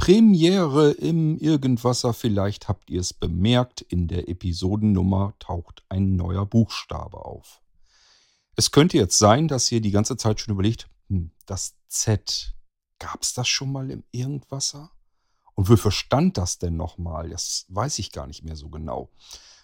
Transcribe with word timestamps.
Premiere 0.00 0.92
im 0.92 1.36
Irgendwasser, 1.36 2.14
vielleicht 2.14 2.68
habt 2.68 2.88
ihr 2.88 3.02
es 3.02 3.12
bemerkt, 3.12 3.82
in 3.82 4.08
der 4.08 4.30
Episodennummer 4.30 5.34
taucht 5.40 5.84
ein 5.90 6.16
neuer 6.16 6.46
Buchstabe 6.46 7.18
auf. 7.18 7.60
Es 8.56 8.70
könnte 8.70 8.96
jetzt 8.96 9.18
sein, 9.18 9.46
dass 9.46 9.70
ihr 9.70 9.82
die 9.82 9.90
ganze 9.90 10.16
Zeit 10.16 10.40
schon 10.40 10.54
überlegt, 10.54 10.88
hm, 11.10 11.32
das 11.44 11.74
Z, 11.88 12.56
gab 12.98 13.20
es 13.20 13.34
das 13.34 13.46
schon 13.46 13.72
mal 13.72 13.90
im 13.90 14.02
Irgendwasser? 14.10 14.90
Und 15.54 15.68
wofür 15.68 15.90
stand 15.90 16.38
das 16.38 16.58
denn 16.58 16.78
nochmal? 16.78 17.28
Das 17.28 17.66
weiß 17.68 17.98
ich 17.98 18.10
gar 18.10 18.26
nicht 18.26 18.42
mehr 18.42 18.56
so 18.56 18.70
genau. 18.70 19.10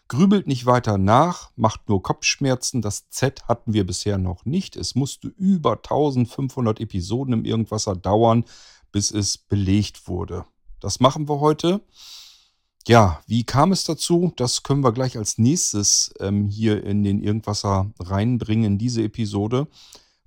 Grübelt 0.09 0.47
nicht 0.47 0.67
weiter 0.67 0.99
nach, 0.99 1.51
macht 1.57 1.89
nur 1.89 2.03
Kopfschmerzen. 2.03 2.83
Das 2.83 3.09
Z 3.09 3.49
hatten 3.49 3.73
wir 3.73 3.87
bisher 3.87 4.19
noch 4.19 4.45
nicht. 4.45 4.77
Es 4.77 4.95
musste 4.95 5.29
über 5.29 5.73
1500 5.73 6.79
Episoden 6.79 7.33
im 7.33 7.45
Irgendwasser 7.47 7.97
dauern, 7.97 8.45
bis 8.97 9.11
es 9.11 9.37
belegt 9.37 10.09
wurde. 10.09 10.47
Das 10.81 11.01
machen 11.01 11.29
wir 11.29 11.39
heute. 11.39 11.83
Ja, 12.89 13.21
wie 13.27 13.45
kam 13.45 13.71
es 13.71 13.85
dazu? 13.85 14.33
Das 14.37 14.63
können 14.63 14.83
wir 14.83 14.93
gleich 14.93 15.19
als 15.19 15.37
nächstes 15.37 16.15
ähm, 16.19 16.49
hier 16.49 16.83
in 16.83 17.05
den 17.05 17.23
Irgendwasser 17.23 17.93
reinbringen, 18.01 18.65
in 18.65 18.79
diese 18.79 19.03
Episode. 19.03 19.69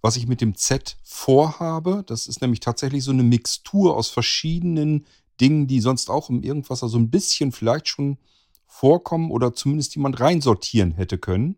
Was 0.01 0.17
ich 0.17 0.27
mit 0.27 0.39
dem 0.39 0.53
Z 0.53 0.97
vorhabe, 1.03 2.03
das 2.05 2.27
ist 2.27 2.41
nämlich 2.41 2.59
tatsächlich 2.59 3.03
so 3.03 3.09
eine 3.09 3.23
Mixtur 3.23 3.97
aus 3.97 4.09
verschiedenen 4.09 5.07
Dingen, 5.41 5.65
die 5.65 5.79
sonst 5.79 6.11
auch 6.11 6.29
im 6.29 6.43
Irgendwasser 6.43 6.89
so 6.89 6.99
ein 6.99 7.09
bisschen 7.09 7.51
vielleicht 7.51 7.87
schon 7.87 8.19
vorkommen 8.67 9.31
oder 9.31 9.55
zumindest 9.55 9.95
jemand 9.95 10.19
reinsortieren 10.19 10.91
hätte 10.91 11.17
können. 11.17 11.55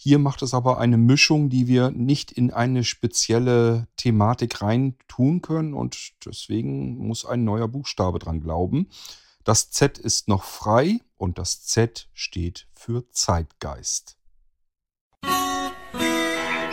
Hier 0.00 0.20
macht 0.20 0.42
es 0.42 0.54
aber 0.54 0.78
eine 0.78 0.96
Mischung, 0.96 1.50
die 1.50 1.66
wir 1.66 1.90
nicht 1.90 2.30
in 2.30 2.52
eine 2.52 2.84
spezielle 2.84 3.88
Thematik 3.96 4.62
rein 4.62 4.94
tun 5.08 5.42
können 5.42 5.74
und 5.74 6.12
deswegen 6.24 6.96
muss 6.98 7.26
ein 7.26 7.42
neuer 7.42 7.66
Buchstabe 7.66 8.20
dran 8.20 8.40
glauben. 8.40 8.90
Das 9.42 9.72
Z 9.72 9.98
ist 9.98 10.28
noch 10.28 10.44
frei 10.44 11.00
und 11.16 11.38
das 11.38 11.64
Z 11.64 12.08
steht 12.14 12.68
für 12.74 13.10
Zeitgeist. 13.10 14.16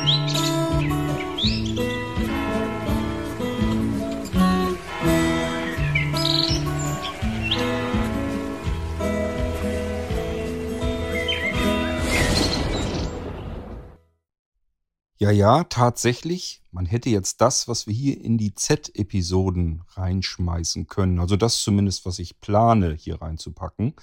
Musik 0.02 1.95
Ja, 15.18 15.32
ja, 15.32 15.64
tatsächlich. 15.64 16.62
Man 16.72 16.86
hätte 16.86 17.10
jetzt 17.10 17.40
das, 17.40 17.70
was 17.70 17.88
wir 17.88 17.94
hier 17.94 18.20
in 18.22 18.38
die 18.38 18.54
Z-Episoden 18.54 19.84
reinschmeißen 19.92 20.88
können, 20.88 21.22
also 21.22 21.38
das 21.38 21.62
zumindest, 21.62 22.06
was 22.06 22.20
ich 22.20 22.42
plane, 22.42 22.94
hier 22.96 23.22
reinzupacken, 23.22 23.94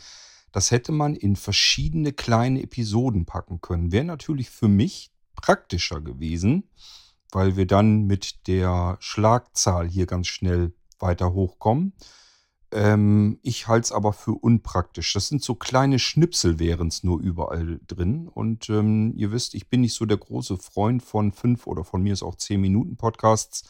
das 0.53 0.71
hätte 0.71 0.91
man 0.91 1.15
in 1.15 1.37
verschiedene 1.37 2.13
kleine 2.15 2.63
Episoden 2.63 3.27
packen 3.27 3.61
können. 3.61 3.93
Wäre 3.93 4.05
natürlich 4.05 4.49
für 4.49 4.69
mich 4.69 5.11
praktischer 5.35 6.01
gewesen, 6.01 6.65
weil 7.31 7.57
wir 7.57 7.67
dann 7.67 8.07
mit 8.07 8.47
der 8.47 8.97
Schlagzahl 9.01 9.89
hier 9.89 10.07
ganz 10.07 10.29
schnell 10.29 10.73
weiter 10.99 11.35
hochkommen. 11.35 11.93
Ähm, 12.73 13.39
ich 13.43 13.69
halte 13.69 13.85
es 13.85 13.93
aber 13.93 14.13
für 14.13 14.33
unpraktisch. 14.33 15.13
Das 15.13 15.29
sind 15.29 15.43
so 15.43 15.55
kleine 15.55 15.99
Schnipsel, 15.99 16.59
wären 16.59 16.89
es 16.89 17.05
nur 17.05 17.21
überall 17.21 17.81
drin. 17.87 18.29
Und 18.29 18.71
ähm, 18.71 19.13
ihr 19.17 19.31
wisst, 19.31 19.55
ich 19.55 19.69
bin 19.69 19.83
nicht 19.83 19.95
so 19.95 20.07
der 20.07 20.17
große 20.17 20.57
Freund 20.57 21.03
von 21.03 21.33
fünf 21.33 21.67
oder 21.67 21.85
von 21.85 22.03
mir 22.03 22.15
ist 22.15 22.23
auch 22.23 22.37
zehn 22.37 22.61
Minuten 22.61 22.97
Podcasts. 22.97 23.65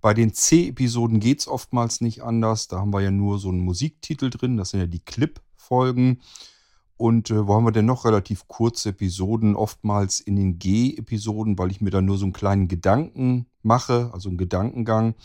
Bei 0.00 0.14
den 0.14 0.32
C-Episoden 0.32 1.18
geht 1.18 1.40
es 1.40 1.48
oftmals 1.48 2.00
nicht 2.00 2.22
anders. 2.22 2.68
Da 2.68 2.78
haben 2.78 2.92
wir 2.92 3.00
ja 3.00 3.10
nur 3.10 3.38
so 3.38 3.48
einen 3.48 3.60
Musiktitel 3.60 4.30
drin. 4.30 4.56
Das 4.56 4.70
sind 4.70 4.80
ja 4.80 4.86
die 4.86 5.04
Clip-Folgen. 5.04 6.20
Und 6.96 7.30
äh, 7.30 7.48
wo 7.48 7.54
haben 7.54 7.64
wir 7.64 7.72
denn 7.72 7.86
noch 7.86 8.04
relativ 8.04 8.46
kurze 8.46 8.90
Episoden? 8.90 9.56
Oftmals 9.56 10.20
in 10.20 10.36
den 10.36 10.60
G-Episoden, 10.60 11.58
weil 11.58 11.72
ich 11.72 11.80
mir 11.80 11.90
da 11.90 12.00
nur 12.00 12.18
so 12.18 12.24
einen 12.24 12.32
kleinen 12.32 12.68
Gedanken 12.68 13.46
mache, 13.62 14.10
also 14.12 14.28
einen 14.28 14.38
Gedankengang 14.38 15.16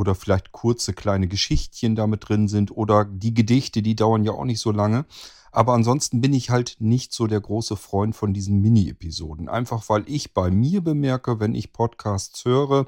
oder 0.00 0.14
vielleicht 0.14 0.50
kurze 0.50 0.94
kleine 0.94 1.28
Geschichtchen 1.28 1.94
damit 1.94 2.26
drin 2.26 2.48
sind 2.48 2.74
oder 2.74 3.04
die 3.04 3.34
Gedichte, 3.34 3.82
die 3.82 3.94
dauern 3.94 4.24
ja 4.24 4.32
auch 4.32 4.46
nicht 4.46 4.60
so 4.60 4.72
lange. 4.72 5.04
Aber 5.52 5.74
ansonsten 5.74 6.22
bin 6.22 6.32
ich 6.32 6.48
halt 6.48 6.76
nicht 6.78 7.12
so 7.12 7.26
der 7.26 7.42
große 7.42 7.76
Freund 7.76 8.16
von 8.16 8.32
diesen 8.32 8.62
Mini-Episoden. 8.62 9.50
Einfach 9.50 9.90
weil 9.90 10.04
ich 10.06 10.32
bei 10.32 10.50
mir 10.50 10.80
bemerke, 10.80 11.38
wenn 11.38 11.54
ich 11.54 11.74
Podcasts 11.74 12.46
höre, 12.46 12.86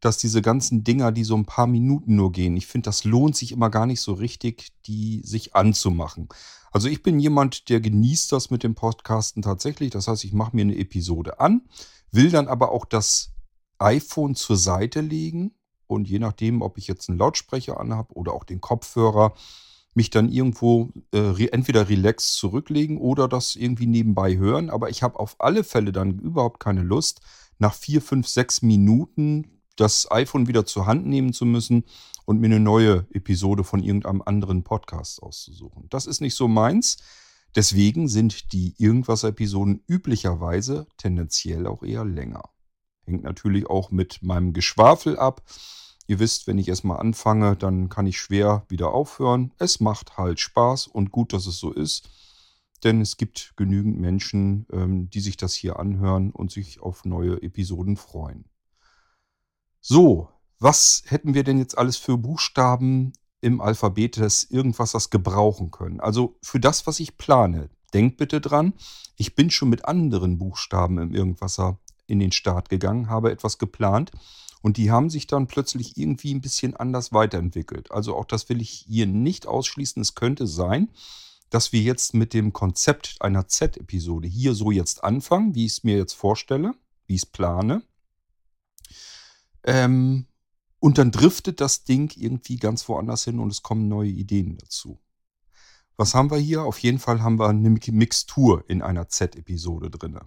dass 0.00 0.18
diese 0.18 0.42
ganzen 0.42 0.84
Dinger, 0.84 1.10
die 1.10 1.24
so 1.24 1.36
ein 1.36 1.46
paar 1.46 1.66
Minuten 1.66 2.16
nur 2.16 2.32
gehen, 2.32 2.54
ich 2.56 2.66
finde, 2.66 2.86
das 2.86 3.04
lohnt 3.04 3.34
sich 3.34 3.52
immer 3.52 3.70
gar 3.70 3.86
nicht 3.86 4.02
so 4.02 4.12
richtig, 4.12 4.68
die 4.84 5.22
sich 5.24 5.54
anzumachen. 5.54 6.28
Also 6.70 6.88
ich 6.88 7.02
bin 7.02 7.18
jemand, 7.18 7.70
der 7.70 7.80
genießt 7.80 8.30
das 8.30 8.50
mit 8.50 8.62
dem 8.62 8.74
Podcasten 8.74 9.40
tatsächlich. 9.40 9.90
Das 9.90 10.06
heißt, 10.06 10.24
ich 10.24 10.34
mache 10.34 10.54
mir 10.54 10.62
eine 10.62 10.76
Episode 10.76 11.40
an, 11.40 11.62
will 12.10 12.30
dann 12.30 12.48
aber 12.48 12.72
auch 12.72 12.84
das 12.84 13.32
iPhone 13.78 14.34
zur 14.34 14.58
Seite 14.58 15.00
legen, 15.00 15.54
und 15.86 16.08
je 16.08 16.18
nachdem, 16.18 16.62
ob 16.62 16.78
ich 16.78 16.86
jetzt 16.86 17.08
einen 17.08 17.18
Lautsprecher 17.18 17.78
anhabe 17.78 18.14
oder 18.14 18.32
auch 18.32 18.44
den 18.44 18.60
Kopfhörer, 18.60 19.34
mich 19.94 20.10
dann 20.10 20.30
irgendwo 20.30 20.90
äh, 21.12 21.46
entweder 21.48 21.88
relaxed 21.88 22.34
zurücklegen 22.36 22.98
oder 22.98 23.28
das 23.28 23.56
irgendwie 23.56 23.86
nebenbei 23.86 24.36
hören. 24.36 24.70
Aber 24.70 24.88
ich 24.88 25.02
habe 25.02 25.18
auf 25.20 25.36
alle 25.38 25.64
Fälle 25.64 25.92
dann 25.92 26.18
überhaupt 26.18 26.60
keine 26.60 26.82
Lust, 26.82 27.20
nach 27.58 27.74
vier, 27.74 28.00
fünf, 28.00 28.26
sechs 28.26 28.62
Minuten 28.62 29.60
das 29.76 30.10
iPhone 30.10 30.48
wieder 30.48 30.66
zur 30.66 30.86
Hand 30.86 31.06
nehmen 31.06 31.32
zu 31.32 31.44
müssen 31.46 31.84
und 32.24 32.40
mir 32.40 32.46
eine 32.46 32.60
neue 32.60 33.06
Episode 33.12 33.64
von 33.64 33.82
irgendeinem 33.82 34.22
anderen 34.24 34.64
Podcast 34.64 35.22
auszusuchen. 35.22 35.86
Das 35.90 36.06
ist 36.06 36.20
nicht 36.20 36.34
so 36.34 36.48
meins. 36.48 36.98
Deswegen 37.54 38.08
sind 38.08 38.52
die 38.52 38.74
Irgendwas-Episoden 38.78 39.82
üblicherweise 39.86 40.86
tendenziell 40.96 41.66
auch 41.66 41.82
eher 41.82 42.04
länger. 42.04 42.44
Hängt 43.12 43.24
natürlich 43.24 43.68
auch 43.68 43.90
mit 43.90 44.22
meinem 44.22 44.54
Geschwafel 44.54 45.18
ab. 45.18 45.42
Ihr 46.06 46.18
wisst, 46.18 46.46
wenn 46.46 46.56
ich 46.56 46.68
erstmal 46.68 46.98
anfange, 46.98 47.56
dann 47.56 47.90
kann 47.90 48.06
ich 48.06 48.18
schwer 48.18 48.64
wieder 48.68 48.94
aufhören. 48.94 49.52
Es 49.58 49.80
macht 49.80 50.16
halt 50.16 50.40
Spaß 50.40 50.86
und 50.86 51.12
gut, 51.12 51.34
dass 51.34 51.44
es 51.44 51.58
so 51.58 51.72
ist. 51.72 52.08
Denn 52.82 53.02
es 53.02 53.18
gibt 53.18 53.52
genügend 53.56 54.00
Menschen, 54.00 54.66
ähm, 54.72 55.10
die 55.10 55.20
sich 55.20 55.36
das 55.36 55.52
hier 55.52 55.78
anhören 55.78 56.30
und 56.30 56.50
sich 56.50 56.80
auf 56.80 57.04
neue 57.04 57.42
Episoden 57.42 57.98
freuen. 57.98 58.46
So, 59.82 60.30
was 60.58 61.02
hätten 61.08 61.34
wir 61.34 61.44
denn 61.44 61.58
jetzt 61.58 61.76
alles 61.76 61.98
für 61.98 62.16
Buchstaben 62.16 63.12
im 63.42 63.60
Alphabet, 63.60 64.16
das 64.16 64.42
irgendwas 64.44 64.92
das 64.92 65.10
gebrauchen 65.10 65.70
können? 65.70 66.00
Also 66.00 66.38
für 66.40 66.60
das, 66.60 66.86
was 66.86 66.98
ich 66.98 67.18
plane, 67.18 67.68
denkt 67.92 68.16
bitte 68.16 68.40
dran, 68.40 68.72
ich 69.16 69.34
bin 69.34 69.50
schon 69.50 69.68
mit 69.68 69.84
anderen 69.84 70.38
Buchstaben 70.38 70.96
im 70.96 71.14
Irgendwasser 71.14 71.78
in 72.06 72.18
den 72.18 72.32
Start 72.32 72.68
gegangen, 72.68 73.08
habe 73.08 73.30
etwas 73.30 73.58
geplant 73.58 74.10
und 74.62 74.76
die 74.76 74.90
haben 74.90 75.10
sich 75.10 75.26
dann 75.26 75.46
plötzlich 75.46 75.96
irgendwie 75.96 76.32
ein 76.34 76.40
bisschen 76.40 76.76
anders 76.76 77.12
weiterentwickelt. 77.12 77.90
Also 77.90 78.16
auch 78.16 78.24
das 78.24 78.48
will 78.48 78.60
ich 78.60 78.86
hier 78.88 79.06
nicht 79.06 79.46
ausschließen. 79.46 80.00
Es 80.00 80.14
könnte 80.14 80.46
sein, 80.46 80.90
dass 81.50 81.72
wir 81.72 81.82
jetzt 81.82 82.14
mit 82.14 82.32
dem 82.32 82.52
Konzept 82.52 83.16
einer 83.20 83.48
Z-Episode 83.48 84.28
hier 84.28 84.54
so 84.54 84.70
jetzt 84.70 85.04
anfangen, 85.04 85.54
wie 85.54 85.66
ich 85.66 85.72
es 85.72 85.84
mir 85.84 85.96
jetzt 85.96 86.14
vorstelle, 86.14 86.74
wie 87.06 87.16
ich 87.16 87.22
es 87.22 87.26
plane. 87.26 87.82
Ähm, 89.64 90.26
und 90.78 90.98
dann 90.98 91.10
driftet 91.10 91.60
das 91.60 91.84
Ding 91.84 92.12
irgendwie 92.16 92.56
ganz 92.56 92.88
woanders 92.88 93.24
hin 93.24 93.38
und 93.38 93.50
es 93.50 93.62
kommen 93.62 93.88
neue 93.88 94.10
Ideen 94.10 94.58
dazu. 94.58 94.98
Was 95.96 96.14
haben 96.14 96.30
wir 96.30 96.38
hier? 96.38 96.62
Auf 96.62 96.78
jeden 96.78 96.98
Fall 96.98 97.22
haben 97.22 97.38
wir 97.38 97.48
eine 97.48 97.70
Mixtur 97.70 98.64
in 98.68 98.80
einer 98.80 99.08
Z-Episode 99.08 99.90
drin. 99.90 100.18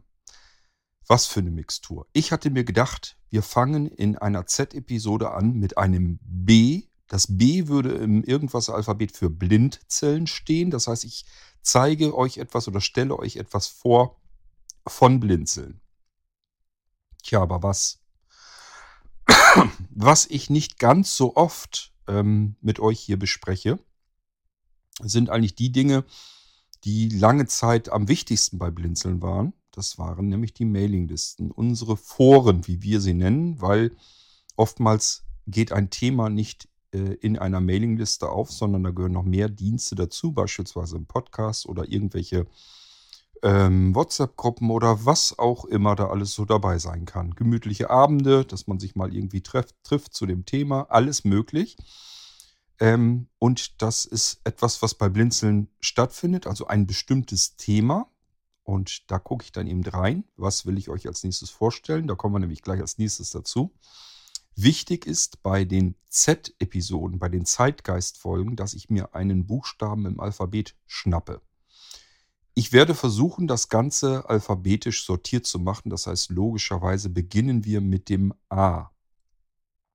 Was 1.07 1.27
für 1.27 1.41
eine 1.41 1.51
Mixtur. 1.51 2.07
Ich 2.13 2.31
hatte 2.31 2.49
mir 2.49 2.63
gedacht, 2.63 3.17
wir 3.29 3.43
fangen 3.43 3.87
in 3.87 4.17
einer 4.17 4.47
Z-Episode 4.47 5.31
an 5.31 5.53
mit 5.53 5.77
einem 5.77 6.19
B. 6.21 6.83
Das 7.07 7.37
B 7.37 7.67
würde 7.67 7.91
im 7.91 8.23
Irgendwas-Alphabet 8.23 9.15
für 9.15 9.29
Blindzellen 9.29 10.25
stehen. 10.25 10.71
Das 10.71 10.87
heißt, 10.87 11.03
ich 11.03 11.25
zeige 11.61 12.15
euch 12.15 12.37
etwas 12.37 12.67
oder 12.67 12.81
stelle 12.81 13.17
euch 13.19 13.35
etwas 13.35 13.67
vor 13.67 14.19
von 14.87 15.19
Blinzeln. 15.19 15.81
Tja, 17.23 17.41
aber 17.41 17.63
was? 17.63 17.99
Was 19.89 20.27
ich 20.27 20.49
nicht 20.49 20.79
ganz 20.79 21.15
so 21.15 21.35
oft 21.35 21.93
ähm, 22.07 22.55
mit 22.61 22.79
euch 22.79 22.99
hier 22.99 23.17
bespreche, 23.17 23.79
sind 25.01 25.29
eigentlich 25.29 25.55
die 25.55 25.71
Dinge, 25.71 26.05
die 26.83 27.09
lange 27.09 27.47
Zeit 27.47 27.89
am 27.89 28.07
wichtigsten 28.07 28.59
bei 28.59 28.69
Blinzeln 28.69 29.21
waren. 29.21 29.53
Das 29.75 29.97
waren 29.97 30.27
nämlich 30.29 30.53
die 30.53 30.65
Mailinglisten, 30.65 31.51
unsere 31.51 31.97
Foren, 31.97 32.67
wie 32.67 32.81
wir 32.81 33.01
sie 33.01 33.13
nennen, 33.13 33.61
weil 33.61 33.91
oftmals 34.55 35.23
geht 35.47 35.71
ein 35.71 35.89
Thema 35.89 36.29
nicht 36.29 36.69
äh, 36.91 37.15
in 37.15 37.37
einer 37.37 37.59
Mailingliste 37.59 38.29
auf, 38.29 38.51
sondern 38.51 38.83
da 38.83 38.91
gehören 38.91 39.11
noch 39.11 39.23
mehr 39.23 39.49
Dienste 39.49 39.95
dazu, 39.95 40.31
beispielsweise 40.31 40.95
im 40.95 41.05
Podcast 41.05 41.65
oder 41.67 41.89
irgendwelche 41.89 42.47
ähm, 43.43 43.93
WhatsApp-Gruppen 43.93 44.71
oder 44.71 45.05
was 45.05 45.37
auch 45.37 45.65
immer 45.65 45.95
da 45.95 46.07
alles 46.07 46.33
so 46.33 46.45
dabei 46.45 46.79
sein 46.79 47.05
kann. 47.05 47.35
Gemütliche 47.35 47.89
Abende, 47.89 48.45
dass 48.45 48.67
man 48.67 48.79
sich 48.79 48.95
mal 48.95 49.13
irgendwie 49.13 49.41
treff, 49.41 49.67
trifft 49.83 50.13
zu 50.13 50.25
dem 50.25 50.45
Thema, 50.45 50.87
alles 50.89 51.25
möglich. 51.25 51.77
Ähm, 52.79 53.27
und 53.39 53.81
das 53.81 54.05
ist 54.05 54.41
etwas, 54.43 54.81
was 54.81 54.95
bei 54.95 55.09
Blinzeln 55.09 55.69
stattfindet, 55.79 56.47
also 56.47 56.67
ein 56.67 56.87
bestimmtes 56.87 57.55
Thema. 57.55 58.09
Und 58.65 59.09
da 59.11 59.19
gucke 59.19 59.45
ich 59.45 59.51
dann 59.51 59.67
eben 59.67 59.85
rein. 59.85 60.25
Was 60.35 60.65
will 60.65 60.77
ich 60.77 60.89
euch 60.89 61.07
als 61.07 61.23
nächstes 61.23 61.51
vorstellen? 61.51 62.07
Da 62.07 62.15
kommen 62.15 62.33
wir 62.35 62.39
nämlich 62.39 62.63
gleich 62.63 62.81
als 62.81 62.97
nächstes 62.97 63.29
dazu. 63.29 63.71
Wichtig 64.55 65.05
ist 65.05 65.43
bei 65.43 65.65
den 65.65 65.95
Z-Episoden, 66.09 67.19
bei 67.19 67.29
den 67.29 67.45
Zeitgeist-Folgen, 67.45 68.55
dass 68.55 68.73
ich 68.73 68.89
mir 68.89 69.13
einen 69.13 69.45
Buchstaben 69.45 70.07
im 70.07 70.19
Alphabet 70.19 70.75
schnappe. 70.87 71.41
Ich 72.55 72.71
werde 72.71 72.95
versuchen, 72.95 73.47
das 73.47 73.69
Ganze 73.69 74.27
alphabetisch 74.27 75.05
sortiert 75.05 75.45
zu 75.45 75.59
machen. 75.59 75.91
Das 75.91 76.07
heißt, 76.07 76.31
logischerweise 76.31 77.09
beginnen 77.09 77.65
wir 77.65 77.81
mit 77.81 78.09
dem 78.09 78.33
A. 78.49 78.89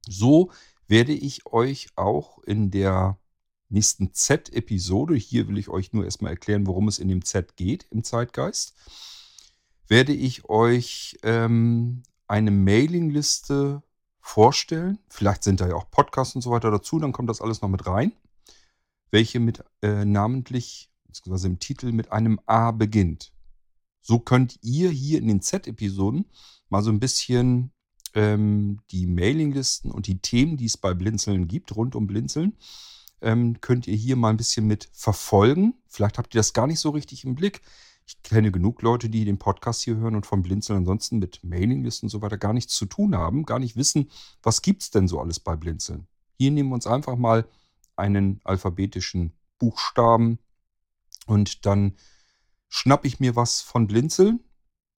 So 0.06 0.52
werde 0.86 1.12
ich 1.12 1.46
euch 1.46 1.88
auch 1.96 2.38
in 2.44 2.70
der 2.70 3.18
nächsten 3.70 4.12
Z-Episode, 4.12 5.14
hier 5.14 5.48
will 5.48 5.58
ich 5.58 5.68
euch 5.68 5.92
nur 5.92 6.04
erstmal 6.04 6.32
erklären, 6.32 6.66
worum 6.66 6.88
es 6.88 6.98
in 6.98 7.08
dem 7.08 7.24
Z 7.24 7.56
geht 7.56 7.86
im 7.90 8.04
Zeitgeist, 8.04 8.74
werde 9.88 10.12
ich 10.12 10.48
euch 10.48 11.18
ähm, 11.22 12.02
eine 12.26 12.50
Mailingliste 12.50 13.82
vorstellen. 14.20 14.98
Vielleicht 15.08 15.42
sind 15.42 15.60
da 15.60 15.68
ja 15.68 15.74
auch 15.74 15.90
Podcasts 15.90 16.34
und 16.34 16.42
so 16.42 16.50
weiter 16.50 16.70
dazu, 16.70 16.98
dann 16.98 17.12
kommt 17.12 17.30
das 17.30 17.40
alles 17.40 17.62
noch 17.62 17.68
mit 17.68 17.86
rein. 17.86 18.12
Welche 19.10 19.40
mit 19.40 19.64
äh, 19.82 20.04
namentlich, 20.04 20.90
beziehungsweise 21.06 21.48
im 21.48 21.58
Titel 21.58 21.92
mit 21.92 22.12
einem 22.12 22.38
A 22.46 22.70
beginnt. 22.70 23.32
So 24.00 24.18
könnt 24.18 24.58
ihr 24.62 24.90
hier 24.90 25.18
in 25.18 25.28
den 25.28 25.42
Z-Episoden 25.42 26.26
mal 26.68 26.82
so 26.82 26.90
ein 26.90 27.00
bisschen 27.00 27.72
ähm, 28.14 28.80
die 28.90 29.06
Mailinglisten 29.06 29.90
und 29.90 30.06
die 30.06 30.18
Themen, 30.18 30.56
die 30.56 30.66
es 30.66 30.76
bei 30.76 30.94
Blinzeln 30.94 31.48
gibt, 31.48 31.74
rund 31.76 31.94
um 31.94 32.06
Blinzeln, 32.06 32.56
ähm, 33.22 33.60
könnt 33.60 33.86
ihr 33.86 33.96
hier 33.96 34.16
mal 34.16 34.30
ein 34.30 34.36
bisschen 34.36 34.66
mit 34.66 34.88
verfolgen. 34.92 35.74
Vielleicht 35.86 36.18
habt 36.18 36.34
ihr 36.34 36.38
das 36.38 36.52
gar 36.52 36.66
nicht 36.66 36.80
so 36.80 36.90
richtig 36.90 37.24
im 37.24 37.34
Blick. 37.34 37.60
Ich 38.06 38.22
kenne 38.22 38.50
genug 38.50 38.82
Leute, 38.82 39.08
die 39.08 39.24
den 39.24 39.38
Podcast 39.38 39.82
hier 39.82 39.96
hören 39.96 40.16
und 40.16 40.26
von 40.26 40.42
Blinzeln 40.42 40.78
ansonsten 40.78 41.18
mit 41.18 41.44
Mailinglisten 41.44 42.06
und 42.06 42.10
so 42.10 42.22
weiter 42.22 42.38
gar 42.38 42.52
nichts 42.52 42.74
zu 42.74 42.86
tun 42.86 43.14
haben, 43.14 43.44
gar 43.44 43.58
nicht 43.58 43.76
wissen, 43.76 44.10
was 44.42 44.62
gibt 44.62 44.82
es 44.82 44.90
denn 44.90 45.06
so 45.06 45.20
alles 45.20 45.38
bei 45.38 45.54
Blinzeln. 45.54 46.08
Hier 46.36 46.50
nehmen 46.50 46.70
wir 46.70 46.74
uns 46.74 46.86
einfach 46.86 47.16
mal 47.16 47.46
einen 47.96 48.40
alphabetischen 48.44 49.32
Buchstaben 49.58 50.38
und 51.26 51.66
dann 51.66 51.96
schnappe 52.68 53.06
ich 53.06 53.20
mir 53.20 53.36
was 53.36 53.60
von 53.60 53.86
Blinzeln 53.86 54.40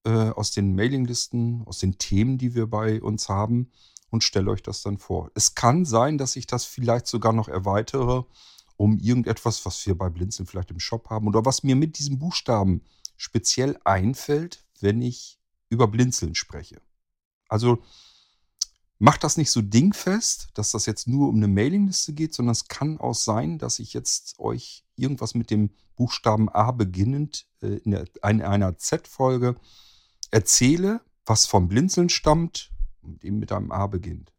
äh, 0.05 0.31
aus 0.31 0.53
den 0.53 0.75
Mailinglisten, 0.75 1.65
aus 1.67 1.79
den 1.79 1.99
Themen, 1.99 2.39
die 2.39 2.55
wir 2.55 2.67
bei 2.67 3.03
uns 3.03 3.29
haben 3.29 3.71
und 4.13 4.23
stelle 4.23 4.51
euch 4.51 4.63
das 4.63 4.83
dann 4.83 4.99
vor. 4.99 5.31
Es 5.35 5.55
kann 5.55 5.85
sein, 5.85 6.19
dass 6.19 6.37
ich 6.37 6.47
das 6.47 6.65
vielleicht 6.65 7.07
sogar 7.07 7.33
noch 7.33 7.49
erweitere 7.49 8.25
um 8.77 8.99
irgendetwas, 8.99 9.65
was 9.65 9.87
wir 9.87 9.97
bei 9.97 10.09
Blinzeln 10.09 10.47
vielleicht 10.47 10.71
im 10.71 10.81
Shop 10.81 11.09
haben 11.09 11.29
oder 11.29 11.45
was 11.45 11.63
mir 11.63 11.77
mit 11.77 11.99
diesem 11.99 12.19
Buchstaben 12.19 12.83
speziell 13.17 13.79
einfällt, 13.85 14.65
wenn 14.81 15.01
ich 15.03 15.39
über 15.69 15.87
Blinzeln 15.87 16.35
spreche. 16.35 16.81
Also 17.49 17.83
macht 18.99 19.25
das 19.25 19.37
nicht 19.37 19.51
so 19.51 19.63
dingfest, 19.63 20.49
dass 20.55 20.73
das 20.73 20.87
jetzt 20.87 21.07
nur 21.07 21.29
um 21.29 21.37
eine 21.37 21.49
Mailingliste 21.49 22.13
geht, 22.13 22.35
sondern 22.35 22.53
es 22.53 22.67
kann 22.69 22.99
auch 22.99 23.15
sein, 23.15 23.59
dass 23.59 23.79
ich 23.79 23.93
jetzt 23.93 24.39
euch 24.39 24.85
irgendwas 24.97 25.35
mit 25.35 25.51
dem 25.51 25.71
Buchstaben 25.95 26.49
A 26.49 26.73
beginnend 26.73 27.47
äh, 27.61 27.79
in 27.85 27.95
einer 28.23 28.79
Z-Folge 28.79 29.55
erzähle, 30.31 31.03
was 31.25 31.47
vom 31.47 31.69
Blinzeln 31.69 32.09
stammt 32.09 32.72
und 33.03 33.25
eben 33.25 33.39
mit 33.39 33.53
einem 33.53 33.73
A 33.73 33.87
beginnt. 33.87 34.33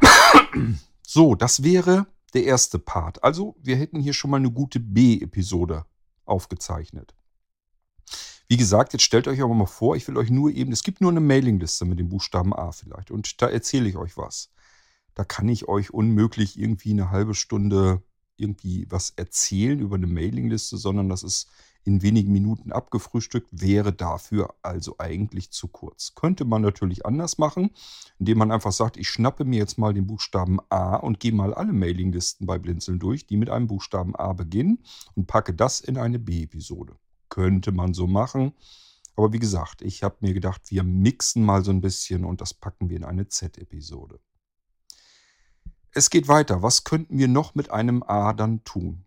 So, 1.12 1.34
das 1.34 1.64
wäre 1.64 2.06
der 2.34 2.44
erste 2.44 2.78
Part. 2.78 3.24
Also, 3.24 3.56
wir 3.60 3.74
hätten 3.74 3.98
hier 3.98 4.12
schon 4.12 4.30
mal 4.30 4.36
eine 4.36 4.52
gute 4.52 4.78
B-Episode 4.78 5.84
aufgezeichnet. 6.24 7.16
Wie 8.46 8.56
gesagt, 8.56 8.92
jetzt 8.92 9.02
stellt 9.02 9.26
euch 9.26 9.42
aber 9.42 9.54
mal 9.54 9.66
vor, 9.66 9.96
ich 9.96 10.06
will 10.06 10.16
euch 10.16 10.30
nur 10.30 10.50
eben, 10.50 10.70
es 10.70 10.84
gibt 10.84 11.00
nur 11.00 11.10
eine 11.10 11.20
Mailingliste 11.20 11.84
mit 11.84 11.98
dem 11.98 12.08
Buchstaben 12.08 12.54
A 12.54 12.70
vielleicht 12.70 13.10
und 13.10 13.42
da 13.42 13.48
erzähle 13.48 13.88
ich 13.88 13.96
euch 13.96 14.16
was. 14.16 14.50
Da 15.14 15.24
kann 15.24 15.48
ich 15.48 15.68
euch 15.68 15.92
unmöglich 15.92 16.58
irgendwie 16.58 16.90
eine 16.90 17.10
halbe 17.10 17.34
Stunde 17.34 18.02
irgendwie 18.36 18.86
was 18.88 19.10
erzählen 19.10 19.78
über 19.78 19.96
eine 19.96 20.06
Mailingliste, 20.06 20.78
sondern 20.78 21.08
das 21.08 21.22
ist 21.22 21.48
in 21.84 22.02
wenigen 22.02 22.32
Minuten 22.32 22.72
abgefrühstückt, 22.72 23.48
wäre 23.50 23.92
dafür 23.92 24.54
also 24.62 24.96
eigentlich 24.98 25.50
zu 25.50 25.68
kurz. 25.68 26.14
Könnte 26.14 26.44
man 26.44 26.62
natürlich 26.62 27.06
anders 27.06 27.38
machen, 27.38 27.70
indem 28.18 28.38
man 28.38 28.50
einfach 28.50 28.72
sagt, 28.72 28.96
ich 28.96 29.08
schnappe 29.08 29.44
mir 29.44 29.58
jetzt 29.58 29.78
mal 29.78 29.94
den 29.94 30.06
Buchstaben 30.06 30.58
A 30.68 30.96
und 30.96 31.20
gehe 31.20 31.32
mal 31.32 31.54
alle 31.54 31.72
Mailinglisten 31.72 32.46
bei 32.46 32.58
Blinzeln 32.58 32.98
durch, 32.98 33.26
die 33.26 33.36
mit 33.36 33.50
einem 33.50 33.66
Buchstaben 33.66 34.14
A 34.14 34.32
beginnen 34.32 34.84
und 35.14 35.26
packe 35.26 35.54
das 35.54 35.80
in 35.80 35.96
eine 35.96 36.18
B-Episode. 36.18 36.96
Könnte 37.28 37.72
man 37.72 37.94
so 37.94 38.06
machen. 38.06 38.52
Aber 39.16 39.32
wie 39.32 39.38
gesagt, 39.38 39.82
ich 39.82 40.02
habe 40.02 40.16
mir 40.20 40.34
gedacht, 40.34 40.70
wir 40.70 40.82
mixen 40.82 41.44
mal 41.44 41.64
so 41.64 41.70
ein 41.70 41.80
bisschen 41.80 42.24
und 42.24 42.40
das 42.40 42.54
packen 42.54 42.88
wir 42.88 42.96
in 42.96 43.04
eine 43.04 43.28
Z-Episode. 43.28 44.20
Es 45.92 46.08
geht 46.08 46.28
weiter. 46.28 46.62
Was 46.62 46.84
könnten 46.84 47.18
wir 47.18 47.28
noch 47.28 47.54
mit 47.54 47.70
einem 47.70 48.02
A 48.02 48.32
dann 48.32 48.62
tun? 48.64 49.04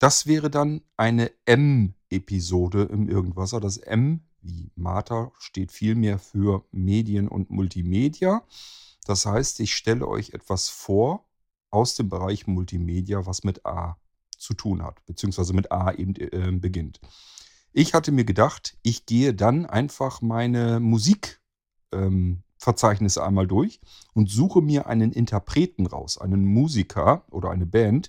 Das 0.00 0.26
wäre 0.26 0.50
dann 0.50 0.80
eine 0.96 1.30
M-Episode 1.44 2.82
im 2.84 3.08
Irgendwasser. 3.08 3.60
Das 3.60 3.76
M 3.76 4.22
wie 4.42 4.72
Martha 4.74 5.32
steht 5.38 5.70
vielmehr 5.72 6.18
für 6.18 6.64
Medien 6.72 7.28
und 7.28 7.50
Multimedia. 7.50 8.42
Das 9.04 9.26
heißt, 9.26 9.60
ich 9.60 9.74
stelle 9.74 10.08
euch 10.08 10.30
etwas 10.30 10.70
vor 10.70 11.26
aus 11.70 11.94
dem 11.94 12.08
Bereich 12.08 12.46
Multimedia, 12.46 13.26
was 13.26 13.44
mit 13.44 13.66
A 13.66 13.98
zu 14.38 14.54
tun 14.54 14.82
hat, 14.82 15.04
beziehungsweise 15.04 15.52
mit 15.52 15.70
A 15.70 15.92
eben 15.92 16.16
äh, 16.16 16.50
beginnt. 16.52 17.02
Ich 17.72 17.92
hatte 17.94 18.10
mir 18.10 18.24
gedacht, 18.24 18.76
ich 18.82 19.06
gehe 19.06 19.32
dann 19.34 19.66
einfach 19.66 20.22
meine 20.22 20.80
Musikverzeichnisse 20.80 23.20
ähm, 23.20 23.26
einmal 23.26 23.46
durch 23.46 23.80
und 24.14 24.28
suche 24.30 24.62
mir 24.62 24.86
einen 24.86 25.12
Interpreten 25.12 25.84
raus, 25.86 26.16
einen 26.18 26.46
Musiker 26.46 27.26
oder 27.30 27.50
eine 27.50 27.66
Band, 27.66 28.08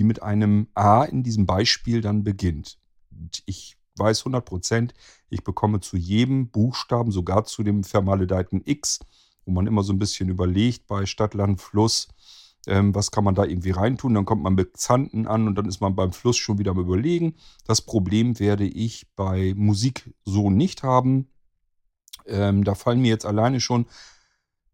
die 0.00 0.04
mit 0.04 0.22
einem 0.22 0.66
A 0.74 1.04
in 1.04 1.22
diesem 1.22 1.44
Beispiel 1.44 2.00
dann 2.00 2.24
beginnt. 2.24 2.78
Und 3.10 3.42
ich 3.44 3.76
weiß 3.96 4.20
100 4.20 4.42
Prozent, 4.42 4.94
ich 5.28 5.44
bekomme 5.44 5.80
zu 5.80 5.98
jedem 5.98 6.48
Buchstaben, 6.48 7.12
sogar 7.12 7.44
zu 7.44 7.62
dem 7.62 7.84
vermaledeiten 7.84 8.62
X, 8.64 9.00
wo 9.44 9.52
man 9.52 9.66
immer 9.66 9.82
so 9.82 9.92
ein 9.92 9.98
bisschen 9.98 10.30
überlegt 10.30 10.86
bei 10.86 11.04
Stadt, 11.04 11.34
Land, 11.34 11.60
Fluss, 11.60 12.08
ähm, 12.66 12.94
was 12.94 13.10
kann 13.10 13.24
man 13.24 13.34
da 13.34 13.44
irgendwie 13.44 13.72
reintun. 13.72 14.14
Dann 14.14 14.24
kommt 14.24 14.42
man 14.42 14.54
mit 14.54 14.78
Zanten 14.78 15.26
an 15.26 15.46
und 15.46 15.54
dann 15.56 15.66
ist 15.66 15.82
man 15.82 15.94
beim 15.94 16.14
Fluss 16.14 16.38
schon 16.38 16.56
wieder 16.56 16.70
am 16.70 16.80
Überlegen. 16.80 17.34
Das 17.66 17.82
Problem 17.82 18.38
werde 18.38 18.64
ich 18.64 19.06
bei 19.16 19.52
Musik 19.54 20.14
so 20.24 20.48
nicht 20.48 20.82
haben. 20.82 21.28
Ähm, 22.24 22.64
da 22.64 22.74
fallen 22.74 23.02
mir 23.02 23.08
jetzt 23.08 23.26
alleine 23.26 23.60
schon 23.60 23.84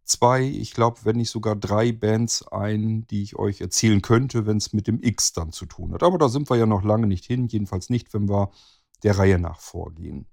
zwei, 0.07 0.43
ich 0.43 0.73
glaube, 0.73 1.01
wenn 1.05 1.17
nicht 1.17 1.31
sogar 1.31 1.57
drei 1.57 1.93
Bands 1.93 2.47
ein, 2.49 3.07
die 3.09 3.23
ich 3.23 3.37
euch 3.37 3.61
erzählen 3.61 4.03
könnte, 4.03 4.47
wenn 4.47 4.57
es 4.57 4.73
mit 4.73 4.87
dem 4.87 5.03
X 5.03 5.33
dann 5.33 5.53
zu 5.53 5.67
tun 5.67 5.93
hat. 5.93 6.03
Aber 6.03 6.19
da 6.19 6.29
sind 6.29 6.49
wir 6.49 6.57
ja 6.57 6.67
noch 6.67 6.85
lange 6.85 7.07
nicht 7.07 7.25
hin, 7.25 7.49
jedenfalls 7.49 7.91
nicht, 7.91 8.15
wenn 8.15 8.29
wir 8.29 8.51
der 9.03 9.19
Reihe 9.19 9.39
nach 9.39 9.61
vorgehen. 9.61 10.27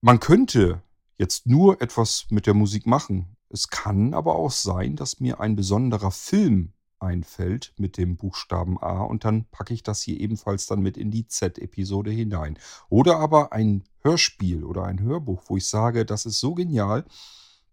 Man 0.00 0.20
könnte 0.20 0.82
jetzt 1.18 1.46
nur 1.46 1.80
etwas 1.80 2.26
mit 2.30 2.46
der 2.46 2.54
Musik 2.54 2.86
machen. 2.86 3.36
Es 3.48 3.68
kann 3.68 4.14
aber 4.14 4.36
auch 4.36 4.50
sein, 4.50 4.96
dass 4.96 5.20
mir 5.20 5.40
ein 5.40 5.56
besonderer 5.56 6.10
Film 6.10 6.72
einfällt 6.98 7.74
mit 7.76 7.96
dem 7.96 8.16
Buchstaben 8.16 8.80
A 8.80 9.02
und 9.02 9.24
dann 9.24 9.44
packe 9.50 9.74
ich 9.74 9.82
das 9.82 10.02
hier 10.02 10.20
ebenfalls 10.20 10.66
dann 10.66 10.80
mit 10.80 10.96
in 10.96 11.10
die 11.10 11.26
Z-Episode 11.26 12.10
hinein. 12.10 12.58
Oder 12.88 13.18
aber 13.18 13.52
ein 13.52 13.84
Hörspiel 14.02 14.64
oder 14.64 14.84
ein 14.84 15.00
Hörbuch, 15.00 15.42
wo 15.46 15.56
ich 15.56 15.66
sage, 15.66 16.06
das 16.06 16.26
ist 16.26 16.40
so 16.40 16.54
genial, 16.54 17.04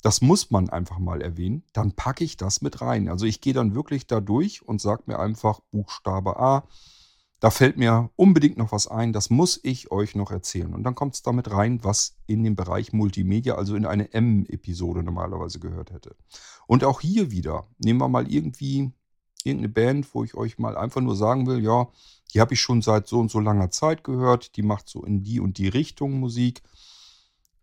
das 0.01 0.21
muss 0.21 0.49
man 0.51 0.69
einfach 0.69 0.99
mal 0.99 1.21
erwähnen. 1.21 1.63
Dann 1.73 1.91
packe 1.91 2.23
ich 2.23 2.37
das 2.37 2.61
mit 2.61 2.81
rein. 2.81 3.09
Also 3.09 3.25
ich 3.25 3.41
gehe 3.41 3.53
dann 3.53 3.75
wirklich 3.75 4.07
da 4.07 4.21
durch 4.21 4.65
und 4.67 4.81
sage 4.81 5.03
mir 5.07 5.19
einfach 5.19 5.59
Buchstabe 5.71 6.39
A. 6.39 6.67
Da 7.41 7.51
fällt 7.51 7.77
mir 7.77 8.09
unbedingt 8.15 8.57
noch 8.57 8.71
was 8.71 8.87
ein. 8.87 9.13
Das 9.13 9.29
muss 9.29 9.59
ich 9.63 9.91
euch 9.91 10.15
noch 10.15 10.31
erzählen. 10.31 10.73
Und 10.73 10.83
dann 10.83 10.95
kommt 10.95 11.15
es 11.15 11.21
damit 11.21 11.51
rein, 11.51 11.83
was 11.83 12.17
in 12.27 12.43
den 12.43 12.55
Bereich 12.55 12.91
Multimedia, 12.91 13.55
also 13.55 13.75
in 13.75 13.85
eine 13.85 14.13
M-Episode 14.13 15.03
normalerweise 15.03 15.59
gehört 15.59 15.91
hätte. 15.91 16.15
Und 16.67 16.83
auch 16.83 17.01
hier 17.01 17.31
wieder 17.31 17.67
nehmen 17.77 17.99
wir 17.99 18.09
mal 18.09 18.29
irgendwie 18.31 18.91
irgendeine 19.43 19.69
Band, 19.69 20.13
wo 20.13 20.23
ich 20.23 20.35
euch 20.35 20.59
mal 20.59 20.77
einfach 20.77 21.01
nur 21.01 21.15
sagen 21.15 21.47
will, 21.47 21.63
ja, 21.63 21.87
die 22.33 22.41
habe 22.41 22.53
ich 22.53 22.61
schon 22.61 22.81
seit 22.81 23.07
so 23.07 23.19
und 23.19 23.31
so 23.31 23.39
langer 23.39 23.71
Zeit 23.71 24.03
gehört. 24.03 24.55
Die 24.57 24.61
macht 24.61 24.89
so 24.89 25.03
in 25.03 25.23
die 25.23 25.39
und 25.39 25.57
die 25.57 25.69
Richtung 25.69 26.19
Musik. 26.19 26.61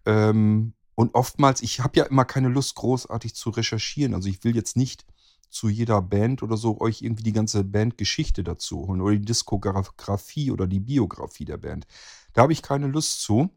Ähm, 0.07 0.73
und 0.97 1.15
oftmals, 1.15 1.63
ich 1.63 1.81
habe 1.81 1.99
ja 1.99 2.05
immer 2.07 2.25
keine 2.25 2.49
Lust, 2.49 2.75
großartig 2.75 3.35
zu 3.35 3.51
recherchieren. 3.51 4.15
Also 4.15 4.29
ich 4.31 4.43
will 4.43 4.57
jetzt 4.57 4.77
nicht 4.77 5.05
zu 5.51 5.69
jeder 5.69 6.01
Band 6.01 6.43
oder 6.43 6.57
so 6.57 6.81
euch 6.81 7.03
irgendwie 7.03 7.23
die 7.23 7.35
ganze 7.35 7.65
Bandgeschichte 7.65 8.43
dazu 8.43 8.89
holen 8.89 9.03
oder 9.03 9.15
die 9.15 9.25
Diskografie 9.25 10.51
oder 10.51 10.67
die 10.67 10.81
Biografie 10.81 11.45
der 11.45 11.59
Band. 11.59 11.87
Da 12.33 12.43
habe 12.43 12.55
ich 12.55 12.63
keine 12.63 12.89
Lust 12.89 13.21
zu. 13.21 13.51